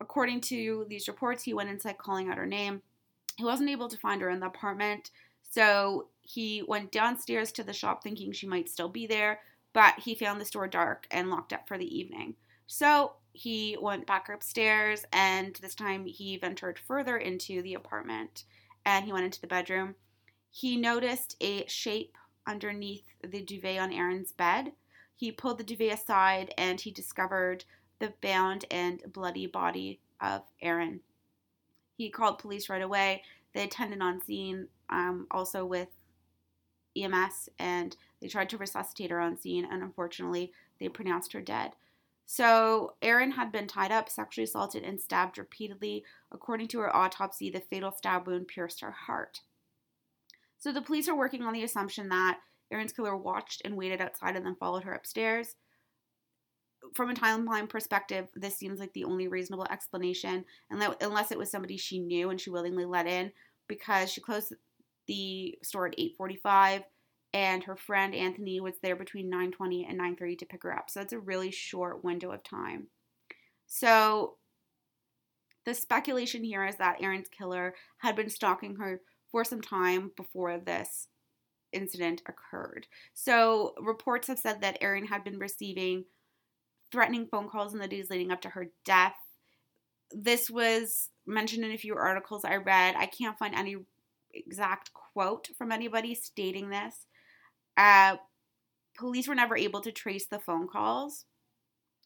according 0.00 0.40
to 0.42 0.84
these 0.88 1.06
reports, 1.06 1.44
he 1.44 1.54
went 1.54 1.70
inside 1.70 1.96
calling 1.96 2.28
out 2.28 2.36
her 2.36 2.46
name. 2.46 2.82
He 3.38 3.44
wasn't 3.44 3.70
able 3.70 3.88
to 3.88 3.96
find 3.96 4.20
her 4.20 4.28
in 4.28 4.40
the 4.40 4.46
apartment, 4.46 5.10
so 5.48 6.08
he 6.20 6.64
went 6.66 6.90
downstairs 6.90 7.52
to 7.52 7.62
the 7.62 7.72
shop 7.72 8.02
thinking 8.02 8.32
she 8.32 8.46
might 8.46 8.68
still 8.68 8.88
be 8.88 9.06
there, 9.06 9.40
but 9.72 10.00
he 10.00 10.14
found 10.14 10.40
the 10.40 10.44
store 10.44 10.66
dark 10.66 11.06
and 11.10 11.30
locked 11.30 11.52
up 11.52 11.68
for 11.68 11.78
the 11.78 11.98
evening. 11.98 12.34
So 12.66 13.12
he 13.32 13.76
went 13.80 14.06
back 14.06 14.28
upstairs 14.28 15.04
and 15.12 15.54
this 15.56 15.74
time 15.74 16.04
he 16.04 16.36
ventured 16.36 16.78
further 16.78 17.16
into 17.16 17.62
the 17.62 17.74
apartment 17.74 18.44
and 18.84 19.04
he 19.04 19.12
went 19.12 19.24
into 19.24 19.40
the 19.40 19.46
bedroom. 19.46 19.94
He 20.54 20.76
noticed 20.76 21.34
a 21.40 21.66
shape 21.66 22.16
underneath 22.46 23.06
the 23.26 23.40
duvet 23.40 23.80
on 23.80 23.90
Erin's 23.90 24.32
bed. 24.32 24.72
He 25.16 25.32
pulled 25.32 25.56
the 25.56 25.64
duvet 25.64 25.94
aside 25.94 26.52
and 26.58 26.78
he 26.78 26.90
discovered 26.90 27.64
the 27.98 28.12
bound 28.20 28.66
and 28.70 29.02
bloody 29.10 29.46
body 29.46 30.00
of 30.20 30.42
Erin. 30.60 31.00
He 31.96 32.10
called 32.10 32.38
police 32.38 32.68
right 32.68 32.82
away. 32.82 33.22
They 33.54 33.64
attended 33.64 34.02
on 34.02 34.20
scene, 34.20 34.68
um, 34.90 35.26
also 35.30 35.64
with 35.64 35.88
EMS, 36.96 37.48
and 37.58 37.96
they 38.20 38.28
tried 38.28 38.50
to 38.50 38.58
resuscitate 38.58 39.10
her 39.10 39.20
on 39.20 39.38
scene, 39.38 39.66
and 39.70 39.82
unfortunately, 39.82 40.52
they 40.78 40.88
pronounced 40.88 41.32
her 41.32 41.40
dead. 41.40 41.72
So, 42.26 42.94
Erin 43.02 43.32
had 43.32 43.52
been 43.52 43.66
tied 43.66 43.92
up, 43.92 44.08
sexually 44.08 44.44
assaulted, 44.44 44.84
and 44.84 45.00
stabbed 45.00 45.38
repeatedly. 45.38 46.04
According 46.30 46.68
to 46.68 46.80
her 46.80 46.94
autopsy, 46.94 47.50
the 47.50 47.60
fatal 47.60 47.92
stab 47.92 48.26
wound 48.26 48.48
pierced 48.48 48.80
her 48.80 48.90
heart. 48.90 49.40
So, 50.62 50.70
the 50.70 50.80
police 50.80 51.08
are 51.08 51.16
working 51.16 51.42
on 51.42 51.52
the 51.52 51.64
assumption 51.64 52.08
that 52.10 52.38
Erin's 52.70 52.92
killer 52.92 53.16
watched 53.16 53.62
and 53.64 53.76
waited 53.76 54.00
outside 54.00 54.36
and 54.36 54.46
then 54.46 54.54
followed 54.54 54.84
her 54.84 54.92
upstairs. 54.92 55.56
From 56.94 57.10
a 57.10 57.14
timeline 57.14 57.68
perspective, 57.68 58.28
this 58.36 58.56
seems 58.56 58.78
like 58.78 58.92
the 58.92 59.02
only 59.02 59.26
reasonable 59.26 59.66
explanation, 59.72 60.44
unless 60.70 61.32
it 61.32 61.38
was 61.38 61.50
somebody 61.50 61.76
she 61.76 61.98
knew 61.98 62.30
and 62.30 62.40
she 62.40 62.50
willingly 62.50 62.84
let 62.84 63.08
in, 63.08 63.32
because 63.66 64.08
she 64.12 64.20
closed 64.20 64.54
the 65.08 65.58
store 65.64 65.88
at 65.88 65.98
8:45 65.98 66.84
and 67.32 67.64
her 67.64 67.74
friend 67.74 68.14
Anthony 68.14 68.60
was 68.60 68.78
there 68.82 68.94
between 68.94 69.28
9:20 69.28 69.84
and 69.84 69.98
9:30 69.98 70.36
to 70.36 70.46
pick 70.46 70.62
her 70.62 70.72
up. 70.72 70.88
So 70.88 71.00
that's 71.00 71.12
a 71.12 71.18
really 71.18 71.50
short 71.50 72.04
window 72.04 72.30
of 72.30 72.44
time. 72.44 72.86
So 73.66 74.38
the 75.64 75.74
speculation 75.74 76.44
here 76.44 76.64
is 76.64 76.76
that 76.76 77.02
Erin's 77.02 77.28
killer 77.28 77.74
had 77.98 78.14
been 78.14 78.30
stalking 78.30 78.76
her 78.76 79.00
for 79.32 79.44
some 79.44 79.60
time 79.60 80.12
before 80.16 80.58
this 80.58 81.08
incident 81.72 82.22
occurred. 82.26 82.86
So 83.14 83.74
reports 83.80 84.28
have 84.28 84.38
said 84.38 84.60
that 84.60 84.78
Erin 84.80 85.06
had 85.06 85.24
been 85.24 85.38
receiving 85.38 86.04
threatening 86.92 87.26
phone 87.26 87.48
calls 87.48 87.72
in 87.72 87.80
the 87.80 87.88
days 87.88 88.10
leading 88.10 88.30
up 88.30 88.42
to 88.42 88.50
her 88.50 88.66
death. 88.84 89.16
This 90.12 90.50
was 90.50 91.08
mentioned 91.26 91.64
in 91.64 91.72
a 91.72 91.78
few 91.78 91.96
articles 91.96 92.44
I 92.44 92.56
read. 92.56 92.94
I 92.96 93.06
can't 93.06 93.38
find 93.38 93.54
any 93.54 93.76
exact 94.34 94.90
quote 94.92 95.48
from 95.56 95.72
anybody 95.72 96.14
stating 96.14 96.70
this, 96.70 97.06
uh, 97.76 98.16
police 98.96 99.28
were 99.28 99.34
never 99.34 99.56
able 99.56 99.80
to 99.80 99.92
trace 99.92 100.26
the 100.26 100.38
phone 100.38 100.68
calls. 100.68 101.24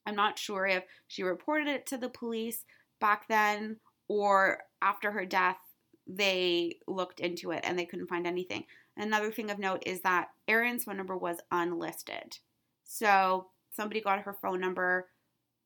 I'm 0.07 0.17
not 0.17 0.39
sure 0.39 0.67
if 0.67 0.85
she 1.09 1.23
reported 1.23 1.69
it 1.69 1.87
to 1.87 1.99
the 1.99 2.09
police 2.09 2.65
back 3.01 3.27
then 3.29 3.77
or 4.09 4.61
after 4.81 5.11
her 5.11 5.27
death, 5.27 5.59
they 6.07 6.79
looked 6.87 7.21
into 7.21 7.51
it 7.51 7.65
and 7.65 7.79
they 7.79 7.85
couldn't 7.87 8.09
find 8.09 8.27
anything. 8.27 8.65
Another 8.97 9.31
thing 9.31 9.51
of 9.51 9.59
note 9.59 9.83
is 9.87 10.01
that 10.03 10.29
Erin's 10.49 10.85
phone 10.85 10.97
number 10.97 11.17
was 11.17 11.39
unlisted. 11.51 12.39
So 12.85 13.49
somebody 13.73 14.01
got 14.01 14.23
her 14.23 14.33
phone 14.33 14.61
number 14.61 15.09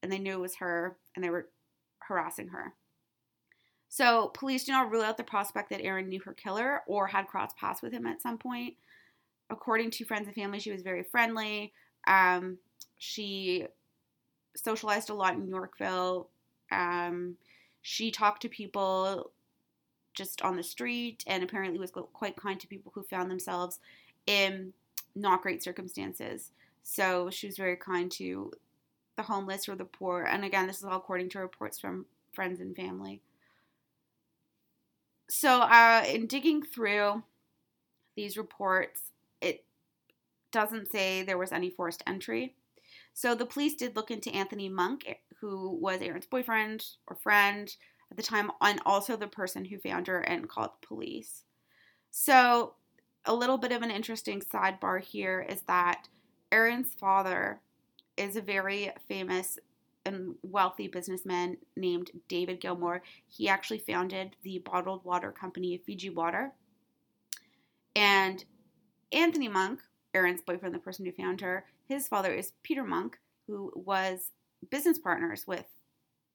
and 0.03 0.11
they 0.11 0.19
knew 0.19 0.33
it 0.33 0.41
was 0.41 0.57
her 0.57 0.97
and 1.15 1.25
they 1.25 1.31
were 1.31 1.49
harassing 1.99 2.49
her. 2.49 2.75
So 3.89 4.29
police 4.35 4.65
do 4.65 4.73
not 4.73 4.91
rule 4.91 5.03
out 5.03 5.17
the 5.17 5.25
prospect 5.25 5.71
that 5.71 5.83
Erin 5.83 6.09
knew 6.09 6.21
her 6.21 6.33
killer 6.33 6.83
or 6.87 7.09
had 7.09 7.27
crossed 7.27 7.57
paths 7.57 7.83
with 7.83 7.93
him 7.93 8.07
at 8.07 8.23
some 8.23 8.39
point 8.39 8.75
according 9.51 9.91
to 9.91 10.05
friends 10.05 10.27
and 10.27 10.35
family, 10.35 10.61
she 10.61 10.73
was 10.73 10.83
very 10.83 11.03
friendly. 11.03 11.73
Um, 12.07 12.59
she 12.99 13.67
socialized 14.57 15.11
a 15.11 15.15
lot 15.15 15.35
in 15.35 15.49
Yorkville. 15.49 16.29
Um, 16.71 17.37
she 17.83 18.11
talked 18.11 18.43
to 18.43 18.49
people 18.49 19.33
just 20.15 20.43
on 20.43 20.57
the 20.57 20.63
street 20.63 21.25
and 21.27 21.43
apparently 21.43 21.79
was 21.79 21.93
quite 22.13 22.37
kind 22.37 22.59
to 22.61 22.67
people 22.67 22.93
who 22.95 23.03
found 23.03 23.31
themselves 23.31 23.79
in 24.27 24.73
not 25.15 25.43
great 25.43 25.63
circumstances. 25.63 26.51
So 26.83 27.31
she 27.31 27.47
was 27.47 27.57
very 27.57 27.77
kind 27.77 28.11
to 28.13 28.53
the 29.17 29.23
homeless 29.23 29.69
or 29.69 29.77
the 29.77 29.85
poor. 29.85 30.23
And 30.23 30.45
again, 30.45 30.67
this 30.67 30.79
is 30.79 30.85
all 30.85 30.97
according 30.97 31.29
to 31.31 31.39
reports 31.39 31.79
from 31.79 32.07
friends 32.33 32.61
and 32.61 32.75
family. 32.75 33.21
So, 35.29 35.61
uh, 35.61 36.05
in 36.09 36.27
digging 36.27 36.63
through 36.63 37.23
these 38.17 38.37
reports, 38.37 39.13
it 39.41 39.65
doesn't 40.51 40.91
say 40.91 41.23
there 41.23 41.39
was 41.39 41.53
any 41.53 41.71
forced 41.71 42.03
entry. 42.07 42.55
So 43.15 43.35
the 43.35 43.47
police 43.47 43.75
did 43.75 43.97
look 43.97 44.11
into 44.11 44.35
Anthony 44.35 44.69
Munk, 44.69 45.07
who 45.41 45.71
was 45.81 46.01
Erin's 46.03 46.27
boyfriend 46.27 46.85
or 47.07 47.17
friend 47.17 47.75
at 48.11 48.17
the 48.17 48.23
time, 48.23 48.51
and 48.61 48.81
also 48.85 49.17
the 49.17 49.27
person 49.27 49.65
who 49.65 49.79
found 49.79 50.07
her 50.07 50.21
and 50.21 50.49
called 50.49 50.71
the 50.81 50.87
police. 50.87 51.45
So, 52.11 52.75
a 53.25 53.35
little 53.35 53.59
bit 53.59 53.73
of 53.73 53.83
an 53.83 53.91
interesting 53.91 54.41
sidebar 54.41 55.01
here 55.01 55.47
is 55.49 55.63
that 55.63 56.09
Erin's 56.51 56.95
father 56.95 57.61
is 58.17 58.37
a 58.37 58.41
very 58.41 58.91
famous 59.09 59.59
and 60.07 60.35
wealthy 60.43 60.89
businessman 60.89 61.59
named 61.77 62.11
David 62.29 62.61
Gilmour. 62.61 63.03
He 63.27 63.49
actually 63.49 63.79
founded 63.79 64.37
the 64.43 64.59
bottled 64.59 65.05
water 65.05 65.31
company 65.31 65.81
Fiji 65.85 66.11
Water. 66.11 66.53
And 67.95 68.45
Anthony 69.13 69.49
Munk, 69.49 69.81
Erin's 70.15 70.43
boyfriend, 70.43 70.75
the 70.75 70.79
person 70.79 71.05
who 71.05 71.13
found 71.13 71.41
her, 71.41 71.67
his 71.87 72.09
father 72.09 72.33
is 72.33 72.53
Peter 72.63 72.85
Munk, 72.85 73.19
who 73.47 73.73
was 73.75 74.31
business 74.71 74.99
partners 74.99 75.47
with 75.47 75.67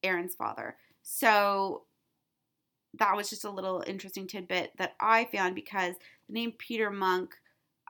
Erin's 0.04 0.36
father. 0.36 0.76
So 1.08 1.84
that 2.98 3.16
was 3.16 3.30
just 3.30 3.46
a 3.46 3.50
little 3.50 3.84
interesting 3.86 4.26
tidbit 4.26 4.72
that 4.78 4.96
I 5.00 5.26
found 5.26 5.54
because 5.54 5.94
the 6.28 6.34
name 6.34 6.52
Peter 6.58 6.90
Munk 6.90 7.36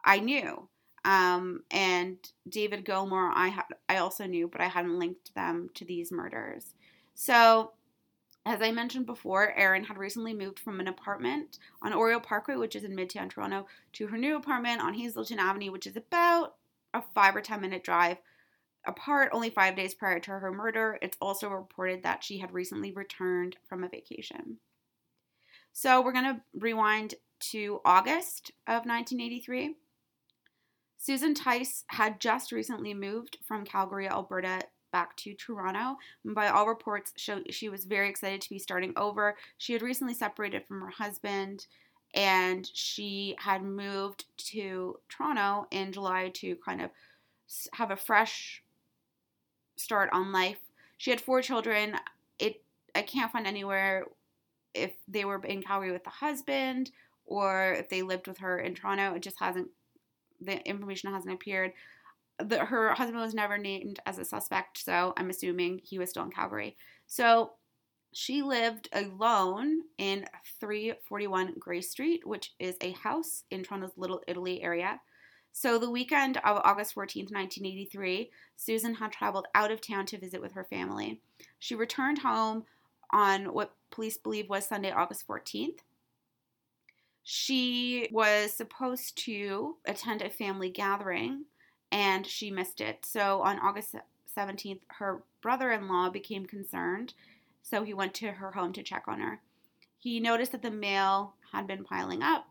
I 0.03 0.19
knew. 0.19 0.67
Um, 1.05 1.63
and 1.71 2.17
David 2.49 2.83
Gilmour 2.83 3.31
I 3.33 3.47
had 3.47 3.63
I 3.87 3.97
also 3.97 4.25
knew, 4.25 4.49
but 4.49 4.59
I 4.59 4.67
hadn't 4.67 4.99
linked 4.99 5.33
them 5.33 5.69
to 5.75 5.85
these 5.85 6.11
murders. 6.11 6.73
So 7.13 7.71
as 8.45 8.61
I 8.61 8.71
mentioned 8.71 9.05
before, 9.05 9.53
Erin 9.53 9.85
had 9.85 9.97
recently 9.97 10.33
moved 10.33 10.59
from 10.59 10.79
an 10.81 10.87
apartment 10.87 11.57
on 11.81 11.93
Oriole 11.93 12.19
Parkway, 12.19 12.55
which 12.55 12.75
is 12.75 12.83
in 12.83 12.95
Midtown 12.95 13.29
Toronto, 13.29 13.65
to 13.93 14.07
her 14.07 14.17
new 14.17 14.35
apartment 14.35 14.81
on 14.81 14.93
Hazelton 14.93 15.39
Avenue, 15.39 15.71
which 15.71 15.87
is 15.87 15.95
about 15.95 16.55
a 16.93 17.01
five 17.13 17.35
or 17.35 17.41
10 17.41 17.61
minute 17.61 17.83
drive 17.83 18.17
apart, 18.87 19.29
only 19.31 19.49
five 19.49 19.75
days 19.75 19.93
prior 19.93 20.19
to 20.19 20.31
her 20.31 20.51
murder. 20.51 20.97
It's 21.01 21.17
also 21.21 21.49
reported 21.49 22.03
that 22.03 22.23
she 22.23 22.37
had 22.39 22.53
recently 22.53 22.91
returned 22.91 23.57
from 23.67 23.83
a 23.83 23.89
vacation. 23.89 24.57
So 25.73 26.01
we're 26.01 26.13
going 26.13 26.35
to 26.35 26.41
rewind 26.53 27.15
to 27.51 27.81
August 27.83 28.51
of 28.67 28.85
1983. 28.85 29.75
Susan 30.97 31.33
Tice 31.33 31.83
had 31.87 32.19
just 32.19 32.51
recently 32.51 32.93
moved 32.93 33.37
from 33.45 33.65
Calgary, 33.65 34.07
Alberta 34.07 34.61
back 34.91 35.15
to 35.17 35.33
Toronto. 35.33 35.97
And 36.23 36.33
by 36.33 36.47
all 36.47 36.67
reports, 36.67 37.11
she 37.49 37.69
was 37.69 37.83
very 37.83 38.09
excited 38.09 38.39
to 38.41 38.49
be 38.49 38.59
starting 38.59 38.93
over. 38.95 39.35
She 39.57 39.73
had 39.73 39.81
recently 39.81 40.13
separated 40.13 40.65
from 40.65 40.79
her 40.79 40.89
husband 40.89 41.67
and 42.13 42.69
she 42.73 43.35
had 43.39 43.61
moved 43.61 44.25
to 44.37 44.97
Toronto 45.09 45.67
in 45.69 45.91
July 45.91 46.31
to 46.35 46.55
kind 46.55 46.81
of 46.81 46.91
have 47.73 47.91
a 47.91 47.97
fresh 47.97 48.63
start 49.75 50.09
on 50.13 50.31
life. 50.31 50.59
She 50.97 51.11
had 51.11 51.21
four 51.21 51.41
children. 51.41 51.95
It 52.39 52.61
I 52.93 53.01
can't 53.01 53.31
find 53.31 53.47
anywhere 53.47 54.05
if 54.73 54.93
they 55.07 55.25
were 55.25 55.43
in 55.43 55.61
Calgary 55.61 55.91
with 55.91 56.03
the 56.03 56.09
husband 56.09 56.91
or 57.25 57.73
if 57.73 57.89
they 57.89 58.01
lived 58.01 58.27
with 58.27 58.39
her 58.39 58.59
in 58.59 58.75
Toronto. 58.75 59.15
It 59.15 59.21
just 59.21 59.39
hasn't 59.39 59.69
the 60.41 60.65
information 60.67 61.11
hasn't 61.11 61.33
appeared. 61.33 61.73
the, 62.39 62.65
her 62.65 62.93
husband 62.93 63.19
was 63.19 63.33
never 63.33 63.57
named 63.57 63.99
as 64.05 64.19
a 64.19 64.25
suspect, 64.25 64.83
so 64.83 65.13
I'm 65.17 65.29
assuming 65.29 65.79
he 65.83 65.97
was 65.97 66.09
still 66.09 66.23
in 66.23 66.31
Calgary. 66.31 66.75
So 67.07 67.53
she 68.11 68.41
lived 68.41 68.89
alone 68.93 69.81
in 69.97 70.25
341 70.59 71.55
Grey 71.59 71.81
Street, 71.81 72.25
which 72.25 72.53
is 72.59 72.77
a 72.81 72.91
house 72.91 73.43
in 73.51 73.63
Toronto's 73.63 73.97
Little 73.97 74.21
Italy 74.27 74.61
area. 74.61 74.99
So, 75.57 75.79
the 75.79 75.89
weekend 75.89 76.35
of 76.35 76.59
August 76.65 76.93
14th, 76.95 77.31
1983, 77.31 78.29
Susan 78.57 78.95
had 78.95 79.13
traveled 79.13 79.47
out 79.55 79.71
of 79.71 79.79
town 79.79 80.05
to 80.07 80.17
visit 80.17 80.41
with 80.41 80.51
her 80.51 80.65
family. 80.65 81.21
She 81.59 81.75
returned 81.75 82.19
home 82.19 82.65
on 83.11 83.53
what 83.53 83.73
police 83.89 84.17
believe 84.17 84.49
was 84.49 84.67
Sunday, 84.67 84.91
August 84.91 85.25
14th. 85.25 85.79
She 87.23 88.09
was 88.11 88.51
supposed 88.51 89.17
to 89.19 89.77
attend 89.85 90.21
a 90.21 90.29
family 90.29 90.69
gathering 90.69 91.45
and 91.89 92.27
she 92.27 92.51
missed 92.51 92.81
it. 92.81 93.05
So, 93.05 93.41
on 93.41 93.57
August 93.59 93.95
17th, 94.37 94.81
her 94.87 95.23
brother 95.41 95.71
in 95.71 95.87
law 95.87 96.09
became 96.09 96.45
concerned, 96.45 97.13
so 97.63 97.83
he 97.83 97.93
went 97.93 98.13
to 98.15 98.33
her 98.33 98.51
home 98.51 98.73
to 98.73 98.83
check 98.83 99.05
on 99.07 99.21
her. 99.21 99.39
He 99.97 100.19
noticed 100.19 100.51
that 100.51 100.63
the 100.63 100.69
mail 100.69 101.35
had 101.53 101.65
been 101.65 101.85
piling 101.85 102.21
up. 102.21 102.49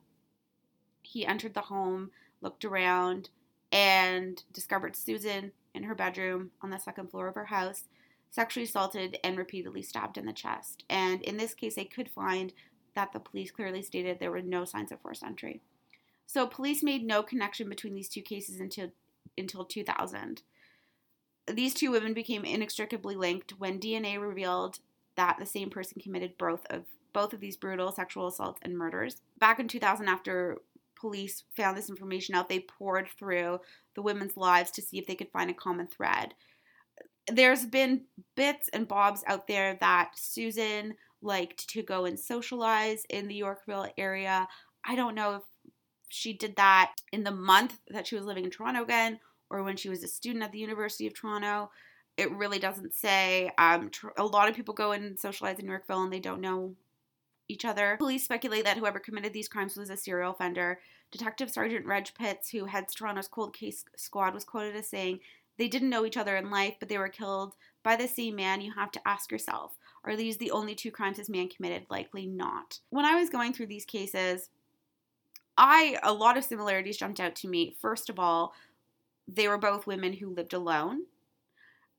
He 1.03 1.27
entered 1.27 1.53
the 1.53 1.61
home 1.61 2.11
looked 2.45 2.65
around, 2.65 3.31
and 3.73 4.45
discovered 4.53 4.95
Susan 4.95 5.51
in 5.75 5.83
her 5.83 5.95
bedroom 5.95 6.53
on 6.63 6.71
the 6.71 6.79
second 6.79 7.11
floor 7.11 7.27
of 7.27 7.35
her 7.35 7.47
house, 7.47 7.85
sexually 8.31 8.65
assaulted 8.65 9.19
and 9.25 9.37
repeatedly 9.37 9.83
stabbed 9.83 10.17
in 10.17 10.27
the 10.27 10.33
chest. 10.33 10.85
And 10.89 11.23
in 11.23 11.37
this 11.37 11.55
case, 11.55 11.75
they 11.75 11.85
could 11.85 12.09
find 12.09 12.53
that 12.95 13.13
the 13.13 13.19
police 13.19 13.51
clearly 13.51 13.83
stated 13.83 14.19
there 14.19 14.31
were 14.31 14.43
no 14.43 14.65
signs 14.65 14.93
of 14.93 15.01
forced 15.01 15.25
entry. 15.25 15.61
So 16.27 16.47
police 16.47 16.83
made 16.83 17.05
no 17.05 17.23
connection 17.23 17.69
between 17.69 17.95
these 17.95 18.09
two 18.09 18.23
cases 18.23 18.61
until 18.61 18.93
until 19.37 19.65
2000. 19.65 20.43
These 21.53 21.75
two 21.75 21.91
women 21.91 22.15
became 22.15 22.45
inextricably 22.45 23.17
linked 23.17 23.59
when 23.59 23.81
DNA 23.81 24.21
revealed 24.21 24.79
that 25.17 25.37
the 25.39 25.47
same 25.47 25.71
person 25.71 26.01
committed 26.01 26.39
both 26.39 26.65
of 26.71 26.85
both 27.13 27.33
of 27.33 27.41
these 27.41 27.57
brutal 27.57 27.93
sexual 27.93 28.27
assaults 28.27 28.61
and 28.63 28.77
murders. 28.77 29.23
Back 29.39 29.61
in 29.61 29.69
2000 29.69 30.09
after 30.09 30.59
police 31.05 31.45
found 31.55 31.77
this 31.77 31.91
information 31.91 32.35
out, 32.35 32.49
they 32.49 32.61
poured 32.61 33.07
through 33.19 33.61
the 33.95 34.01
women's 34.01 34.39
lives 34.39 34.71
to 34.71 34.81
see 34.81 34.97
if 34.97 35.07
they 35.07 35.15
could 35.15 35.31
find 35.31 35.51
a 35.51 35.55
common 35.55 35.87
thread. 35.87 36.33
There's 37.31 37.67
been 37.67 38.07
bits 38.37 38.71
and 38.73 38.89
bobs 38.89 39.23
out 39.27 39.47
there 39.47 39.77
that 39.83 40.13
Susan 40.17 40.95
liked 41.21 41.69
to 41.69 41.83
go 41.83 42.07
and 42.07 42.19
socialize 42.19 43.03
in 43.11 43.29
the 43.29 43.35
Yorkville 43.35 43.93
area. 43.99 44.49
I 44.83 44.97
don't 44.97 45.15
know 45.15 45.35
if 45.35 45.43
she 46.09 46.33
did 46.33 46.57
that 46.57 46.95
in 47.13 47.23
the 47.23 47.31
month 47.31 47.79
that 47.89 48.07
she 48.07 48.17
was 48.17 48.25
living 48.25 48.45
in 48.45 48.51
Toronto 48.51 48.83
again 48.83 49.21
or 49.51 49.63
when 49.63 49.77
she 49.77 49.91
was 49.91 50.03
a 50.03 50.09
student 50.09 50.43
at 50.43 50.53
the 50.53 50.59
University 50.59 51.07
of 51.07 51.13
Toronto. 51.13 51.71
It 52.17 52.33
really 52.33 52.59
doesn't 52.59 52.95
say. 52.95 53.51
Um, 53.59 53.91
tr- 53.91 54.09
a 54.17 54.25
lot 54.25 54.49
of 54.49 54.57
people 54.57 54.73
go 54.73 54.93
and 54.93 55.19
socialize 55.19 55.59
in 55.59 55.67
Yorkville 55.67 56.05
and 56.05 56.13
they 56.13 56.21
don't 56.21 56.41
know 56.41 56.77
each 57.49 57.65
other. 57.65 57.97
Police 57.99 58.25
speculate 58.25 58.65
that 58.65 58.79
whoever 58.79 58.99
committed 58.99 59.33
these 59.33 59.49
crimes 59.49 59.77
was 59.77 59.91
a 59.91 59.97
serial 59.97 60.33
offender. 60.33 60.81
Detective 61.11 61.51
Sergeant 61.51 61.87
Reg 61.87 62.09
Pitts, 62.19 62.51
who 62.51 62.65
heads 62.65 62.95
Toronto's 62.95 63.29
cold 63.29 63.55
case 63.55 63.85
squad, 63.97 64.35
was 64.35 64.45
quoted 64.45 64.77
as 64.77 64.89
saying, 64.89 65.21
They 65.59 65.69
didn't 65.69 65.91
know 65.91 66.05
each 66.05 66.17
other 66.17 66.37
in 66.37 66.51
life, 66.51 66.75
but 66.81 66.89
they 66.89 66.99
were 66.99 67.09
killed 67.09 67.55
by 67.83 67.97
the 67.97 68.09
same 68.09 68.37
man. 68.37 68.61
You 68.61 68.73
have 68.73 68.91
to 68.93 69.09
ask 69.09 69.31
yourself, 69.31 69.77
are 70.05 70.17
these 70.17 70.37
the 70.37 70.51
only 70.51 70.75
two 70.75 70.91
crimes 70.91 71.17
this 71.17 71.29
man 71.29 71.49
committed? 71.49 71.87
Likely 71.89 72.27
not. 72.27 72.81
When 72.91 73.05
I 73.05 73.19
was 73.19 73.31
going 73.31 73.53
through 73.53 73.69
these 73.69 73.87
cases, 73.87 74.51
I 75.57 75.99
a 76.03 76.13
lot 76.13 76.37
of 76.37 76.45
similarities 76.45 76.97
jumped 76.97 77.21
out 77.21 77.35
to 77.37 77.49
me. 77.49 77.77
First 77.81 78.11
of 78.11 78.19
all, 78.19 78.53
they 79.27 79.49
were 79.49 79.59
both 79.59 79.87
women 79.87 80.13
who 80.15 80.35
lived 80.35 80.53
alone. 80.53 81.05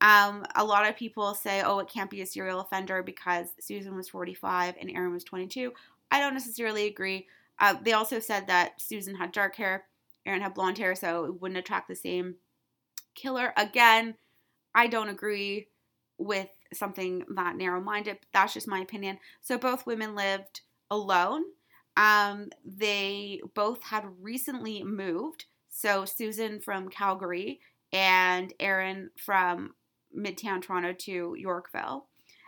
Um, 0.01 0.45
a 0.55 0.63
lot 0.63 0.87
of 0.87 0.97
people 0.97 1.33
say, 1.33 1.61
oh, 1.61 1.79
it 1.79 1.87
can't 1.87 2.09
be 2.09 2.21
a 2.21 2.25
serial 2.25 2.59
offender 2.59 3.01
because 3.01 3.47
Susan 3.59 3.95
was 3.95 4.09
45 4.09 4.75
and 4.79 4.91
Erin 4.91 5.13
was 5.13 5.24
22. 5.24 5.72
I 6.11 6.20
don't 6.20 6.33
necessarily 6.33 6.87
agree. 6.87 7.27
Uh, 7.59 7.75
they 7.81 7.93
also 7.93 8.20
said 8.20 8.48
that 8.48 8.81
Susan 8.81 9.15
had 9.15 9.31
dark 9.31 9.55
hair, 9.55 9.85
Erin 10.25 10.41
had 10.41 10.53
blonde 10.53 10.77
hair, 10.77 10.96
so 10.96 11.25
it 11.25 11.41
wouldn't 11.41 11.57
attract 11.57 11.87
the 11.87 11.96
same 11.96 12.35
killer. 13.15 13.53
Again, 13.55 14.15
I 14.74 14.87
don't 14.87 15.09
agree 15.09 15.70
with 16.17 16.50
something 16.74 17.24
that 17.35 17.55
narrow 17.55 17.81
minded. 17.81 18.20
That's 18.33 18.53
just 18.53 18.67
my 18.67 18.79
opinion. 18.79 19.20
So 19.41 19.57
both 19.57 19.85
women 19.85 20.15
lived 20.15 20.61
alone. 20.91 21.43
Um, 21.98 22.50
they 22.65 23.41
both 23.53 23.83
had 23.83 24.03
recently 24.20 24.83
moved. 24.83 25.46
So 25.70 26.05
Susan 26.05 26.59
from 26.59 26.89
Calgary 26.89 27.61
and 27.91 28.53
Erin 28.59 29.11
from 29.17 29.74
Midtown 30.15 30.61
Toronto 30.61 30.93
to 30.93 31.35
Yorkville. 31.37 32.05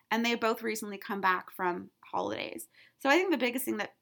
And 0.10 0.26
they 0.26 0.36
both 0.36 0.64
recently 0.64 0.98
come 0.98 1.22
back 1.22 1.52
from 1.52 1.90
holidays. 2.00 2.68
So 3.00 3.10
I 3.10 3.16
think 3.16 3.32
the 3.32 3.38
biggest 3.38 3.66
thing 3.66 3.78
that 3.78 3.94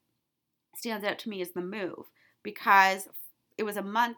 stands 0.75 1.06
out 1.06 1.19
to 1.19 1.30
me 1.30 1.41
is 1.41 1.51
the 1.51 1.62
move 1.62 2.12
because 2.43 3.08
it 3.58 3.63
was 3.63 3.78
a 3.78 3.82
month 3.82 4.17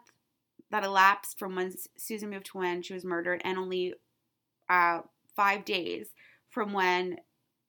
that 0.70 0.84
elapsed 0.84 1.38
from 1.38 1.54
when 1.54 1.72
Susan 1.96 2.30
moved 2.30 2.46
to 2.46 2.58
when 2.58 2.82
she 2.82 2.92
was 2.92 3.04
murdered, 3.04 3.40
and 3.44 3.56
only 3.56 3.94
uh, 4.68 5.00
five 5.34 5.64
days 5.64 6.08
from 6.50 6.72
when 6.72 7.16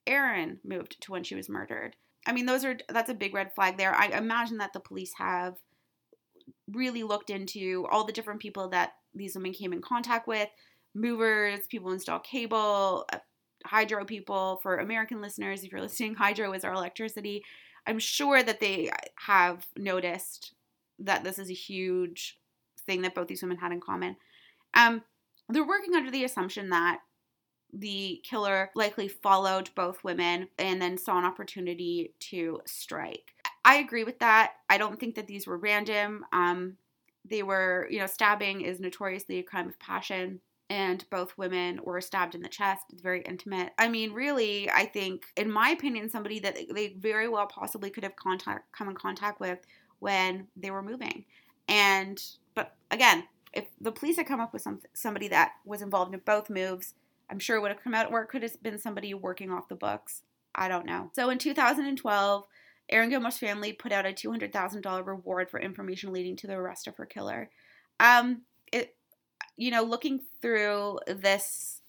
Erin 0.06 0.60
moved 0.66 1.00
to 1.02 1.12
when 1.12 1.24
she 1.24 1.36
was 1.36 1.48
murdered. 1.48 1.96
I 2.26 2.34
mean, 2.34 2.46
those 2.46 2.66
are 2.66 2.78
that's 2.90 3.10
a 3.10 3.14
big 3.14 3.34
red 3.34 3.54
flag 3.54 3.78
there. 3.78 3.96
I 3.96 4.08
imagine 4.08 4.58
that 4.58 4.74
the 4.74 4.80
police 4.80 5.14
have 5.18 5.56
really 6.70 7.04
looked 7.04 7.30
into 7.30 7.88
all 7.90 8.04
the 8.04 8.12
different 8.12 8.42
people 8.42 8.70
that 8.70 8.94
these 9.16 9.36
women 9.36 9.54
came 9.54 9.72
in 9.72 9.82
contact 9.82 10.28
with, 10.28 10.50
movers, 10.96 11.68
people 11.68 11.92
install 11.92 12.20
cable, 12.20 13.06
uh, 13.12 13.18
hydro 13.66 14.06
people. 14.06 14.60
For 14.62 14.78
American 14.78 15.22
listeners, 15.22 15.64
if 15.64 15.72
you're 15.72 15.82
listening, 15.82 16.16
hydro 16.16 16.54
is 16.54 16.64
our 16.64 16.74
electricity. 16.74 17.44
I'm 17.88 18.00
sure 18.00 18.44
that 18.44 18.60
they 18.60 18.92
have 19.26 19.66
noticed 19.78 20.54
that 21.00 21.24
this 21.24 21.40
is 21.40 21.50
a 21.50 21.54
huge 21.54 22.38
thing 22.86 23.02
that 23.02 23.16
both 23.16 23.28
these 23.28 23.42
women 23.42 23.58
had 23.58 23.72
in 23.72 23.82
common. 23.82 24.16
Um, 24.74 25.04
they're 25.48 25.66
working 25.66 25.96
under 25.96 26.12
the 26.12 26.24
assumption 26.24 26.70
that 26.70 27.00
the 27.72 28.22
killer 28.24 28.72
likely 28.76 29.08
followed 29.08 29.70
both 29.76 30.04
women 30.04 30.48
and 30.58 30.82
then 30.82 30.98
saw 30.98 31.18
an 31.18 31.26
opportunity 31.26 32.14
to 32.20 32.62
strike. 32.66 33.34
I 33.64 33.76
agree 33.76 34.04
with 34.04 34.20
that. 34.20 34.54
I 34.70 34.78
don't 34.78 35.00
think 35.00 35.16
that 35.16 35.28
these 35.28 35.46
were 35.46 35.58
random. 35.58 36.26
Um, 36.34 36.78
they 37.30 37.44
were, 37.44 37.88
you 37.90 38.00
know, 38.00 38.08
stabbing 38.08 38.62
is 38.62 38.80
notoriously 38.80 39.38
a 39.40 39.44
crime 39.44 39.68
of 39.68 39.80
passion 39.80 40.42
and 40.70 41.04
both 41.10 41.38
women 41.38 41.80
were 41.84 42.00
stabbed 42.00 42.36
in 42.36 42.42
the 42.42 42.50
chest. 42.50 42.84
It's 42.92 43.02
very 43.02 43.22
intimate. 43.22 43.72
I 43.78 43.88
mean, 43.88 44.14
really, 44.14 44.70
I 44.70 44.86
think, 44.86 45.26
in 45.36 45.52
my 45.52 45.70
opinion, 45.70 46.10
somebody 46.10 46.40
that 46.40 46.58
they 46.74 46.90
very 46.90 47.28
well 47.28 47.48
possibly 47.48 47.90
could 47.90 48.04
have 48.04 48.16
contact 48.16 48.72
come 48.72 48.90
in 48.90 48.96
contact 48.96 49.40
with 49.40 49.60
when 50.00 50.48
they 50.56 50.72
were 50.72 50.84
moving. 50.84 51.26
And 51.68 52.22
but 52.54 52.76
again, 52.92 53.26
if 53.54 53.66
the 53.82 53.92
police 53.92 54.18
had 54.18 54.28
come 54.28 54.40
up 54.40 54.54
with 54.54 54.62
some 54.62 54.82
somebody 54.94 55.28
that 55.30 55.54
was 55.66 55.82
involved 55.82 56.14
in 56.14 56.22
both 56.24 56.50
moves, 56.50 56.94
I'm 57.30 57.40
sure 57.40 57.58
it 57.58 57.62
would 57.62 57.72
have 57.72 57.84
come 57.84 57.96
out, 57.96 58.12
or 58.12 58.22
it 58.22 58.28
could 58.28 58.44
have 58.44 58.62
been 58.62 58.78
somebody 58.78 59.14
working 59.14 59.52
off 59.52 59.70
the 59.70 59.76
books. 59.76 60.22
I 60.54 60.68
don't 60.68 60.86
know. 60.86 61.12
So 61.14 61.30
in 61.30 61.38
2012, 61.38 62.46
Erin 62.90 63.10
Gilmour's 63.10 63.38
family 63.38 63.72
put 63.72 63.92
out 63.92 64.08
a 64.08 64.10
$200,000 64.10 65.06
reward 65.06 65.50
for 65.50 65.60
information 65.60 66.12
leading 66.12 66.36
to 66.38 66.48
the 66.48 66.54
arrest 66.54 66.88
of 66.88 66.98
her 66.98 67.06
killer. 67.06 67.50
Um, 68.00 68.42
you 69.60 69.72
know, 69.72 69.84
looking 69.84 70.22
through 70.42 71.00
this 71.06 71.82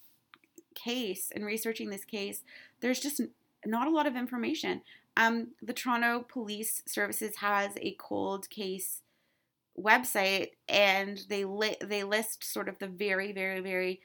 case 0.74 1.30
and 1.32 1.46
researching 1.46 1.88
this 1.88 2.04
case, 2.04 2.42
there's 2.80 2.98
just 2.98 3.20
not 3.64 3.86
a 3.86 3.90
lot 3.90 4.08
of 4.08 4.16
information. 4.16 4.82
Um, 5.16 5.52
the 5.62 5.72
Toronto 5.72 6.26
Police 6.28 6.82
Services 6.86 7.36
has 7.36 7.74
a 7.80 7.94
cold 7.96 8.50
case 8.50 9.02
website, 9.78 10.50
and 10.68 11.22
they 11.28 11.44
li- 11.44 11.76
they 11.80 12.02
list 12.02 12.42
sort 12.42 12.68
of 12.68 12.78
the 12.80 12.88
very, 12.88 13.30
very, 13.30 13.60
very 13.60 14.00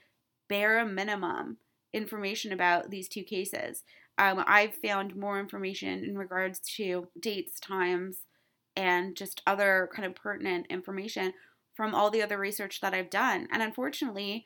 bare 0.47 0.86
minimum 0.86 1.58
information 1.91 2.51
about 2.51 2.91
these 2.91 3.10
two 3.10 3.23
cases. 3.23 3.84
Um, 4.19 4.43
I've 4.45 4.75
found 4.75 5.15
more 5.15 5.39
information 5.39 6.04
in 6.04 6.19
regards 6.19 6.60
to 6.78 7.08
dates, 7.19 7.60
times, 7.60 8.25
and 8.75 9.15
just 9.15 9.41
other 9.47 9.89
kind 9.91 10.06
of 10.06 10.13
pertinent 10.13 10.67
information 10.69 11.34
from 11.75 11.93
all 11.93 12.09
the 12.09 12.21
other 12.21 12.38
research 12.38 12.81
that 12.81 12.93
I've 12.93 13.09
done. 13.09 13.47
And 13.51 13.61
unfortunately, 13.61 14.45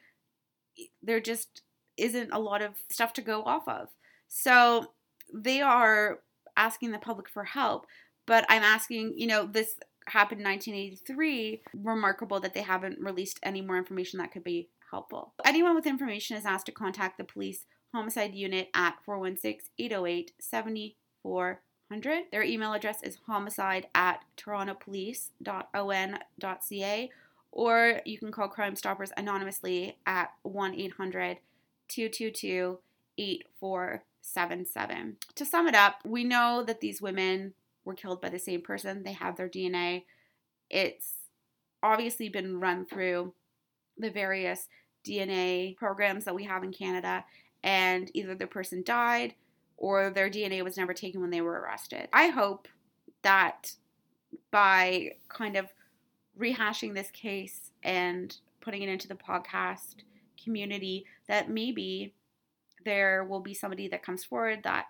there 1.02 1.20
just 1.20 1.62
isn't 1.98 2.32
a 2.32 2.40
lot 2.40 2.62
of 2.62 2.74
stuff 2.90 3.14
to 3.14 3.22
go 3.22 3.44
off 3.44 3.68
of. 3.68 3.90
So 4.28 4.94
they 5.34 5.62
are 5.62 6.20
asking 6.58 6.92
the 6.92 6.98
public 6.98 7.30
for 7.30 7.44
help, 7.44 7.86
but 8.26 8.46
I'm 8.50 8.64
asking, 8.64 9.14
you 9.18 9.28
know, 9.28 9.46
this 9.46 9.76
happened 10.08 10.42
in 10.42 10.48
1983. 10.48 11.62
Remarkable 11.74 12.40
that 12.40 12.54
they 12.54 12.62
haven't 12.62 13.00
released 13.00 13.40
any 13.44 13.62
more 13.62 13.78
information 13.78 14.20
that 14.20 14.32
could 14.32 14.44
be 14.44 14.70
helpful. 14.92 15.34
Anyone 15.46 15.76
with 15.76 15.86
information 15.86 16.38
is 16.38 16.46
asked 16.46 16.66
to 16.68 16.72
contact 16.72 17.18
the 17.18 17.24
police 17.24 17.66
homicide 17.94 18.36
unit 18.36 18.70
at 18.74 18.96
416 19.04 19.70
808 19.78 20.32
7400. 21.90 22.32
Their 22.32 22.44
email 22.44 22.74
address 22.74 23.02
is 23.04 23.18
homicide 23.26 23.88
at 23.96 24.24
torontopolice.on.ca 24.38 27.10
or 27.52 28.00
you 28.06 28.20
can 28.20 28.32
call 28.32 28.48
Crime 28.48 28.76
Stoppers 28.76 29.12
anonymously 29.18 29.98
at 30.06 30.32
1 30.44 30.76
800 30.76 31.40
222 31.88 32.78
8477. 33.18 35.18
To 35.36 35.46
sum 35.46 35.68
it 35.68 35.76
up, 35.76 35.96
we 36.06 36.24
know 36.24 36.64
that 36.66 36.80
these 36.80 37.02
women 37.02 37.56
were 37.84 37.96
killed 37.96 38.22
by 38.22 38.30
the 38.30 38.38
same 38.38 38.62
person, 38.62 39.02
they 39.04 39.14
have 39.14 39.36
their 39.36 39.50
DNA. 39.50 40.04
It's 40.70 41.14
obviously 41.82 42.30
been 42.30 42.60
run 42.60 42.86
through 42.86 43.34
the 43.98 44.12
various 44.12 44.68
DNA 45.04 45.76
programs 45.76 46.26
that 46.26 46.36
we 46.36 46.44
have 46.44 46.64
in 46.64 46.72
Canada, 46.72 47.26
and 47.64 48.12
either 48.14 48.36
the 48.36 48.46
person 48.46 48.84
died 48.84 49.34
or 49.80 50.10
their 50.10 50.30
DNA 50.30 50.64
was 50.64 50.78
never 50.78 50.94
taken 50.94 51.22
when 51.22 51.30
they 51.32 51.42
were 51.42 51.60
arrested. 51.60 52.08
I 52.14 52.28
hope 52.28 52.68
that 53.24 53.74
by 54.52 55.14
kind 55.30 55.56
of 55.56 55.68
rehashing 56.38 56.94
this 56.94 57.10
case 57.12 57.72
and 57.82 58.36
putting 58.62 58.84
it 58.84 58.90
into 58.90 59.08
the 59.08 59.16
podcast 59.16 59.96
community, 60.42 61.06
that 61.28 61.50
maybe 61.50 62.14
there 62.86 63.24
will 63.24 63.40
be 63.40 63.54
somebody 63.54 63.88
that 63.88 64.04
comes 64.04 64.24
forward 64.24 64.64
that 64.64 64.86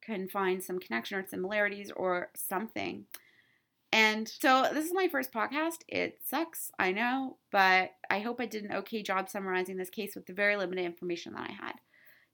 can 0.00 0.28
find 0.28 0.62
some 0.62 0.78
connection 0.78 1.18
or 1.18 1.26
similarities 1.26 1.90
or 1.90 2.30
something. 2.34 3.04
And 3.92 4.28
so 4.28 4.68
this 4.72 4.84
is 4.84 4.92
my 4.92 5.08
first 5.08 5.32
podcast. 5.32 5.78
It 5.88 6.20
sucks, 6.24 6.70
I 6.78 6.92
know, 6.92 7.38
but 7.50 7.92
I 8.10 8.20
hope 8.20 8.40
I 8.40 8.46
did 8.46 8.64
an 8.64 8.72
okay 8.72 9.02
job 9.02 9.28
summarizing 9.28 9.76
this 9.76 9.90
case 9.90 10.14
with 10.14 10.26
the 10.26 10.32
very 10.32 10.56
limited 10.56 10.84
information 10.84 11.32
that 11.34 11.50
I 11.50 11.52
had. 11.52 11.74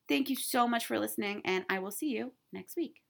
Thank 0.09 0.29
you 0.31 0.37
so 0.37 0.69
much 0.69 0.87
for 0.87 0.99
listening, 0.99 1.43
and 1.45 1.65
I 1.69 1.79
will 1.79 1.91
see 1.91 2.09
you 2.11 2.33
next 2.53 2.77
week. 2.77 3.04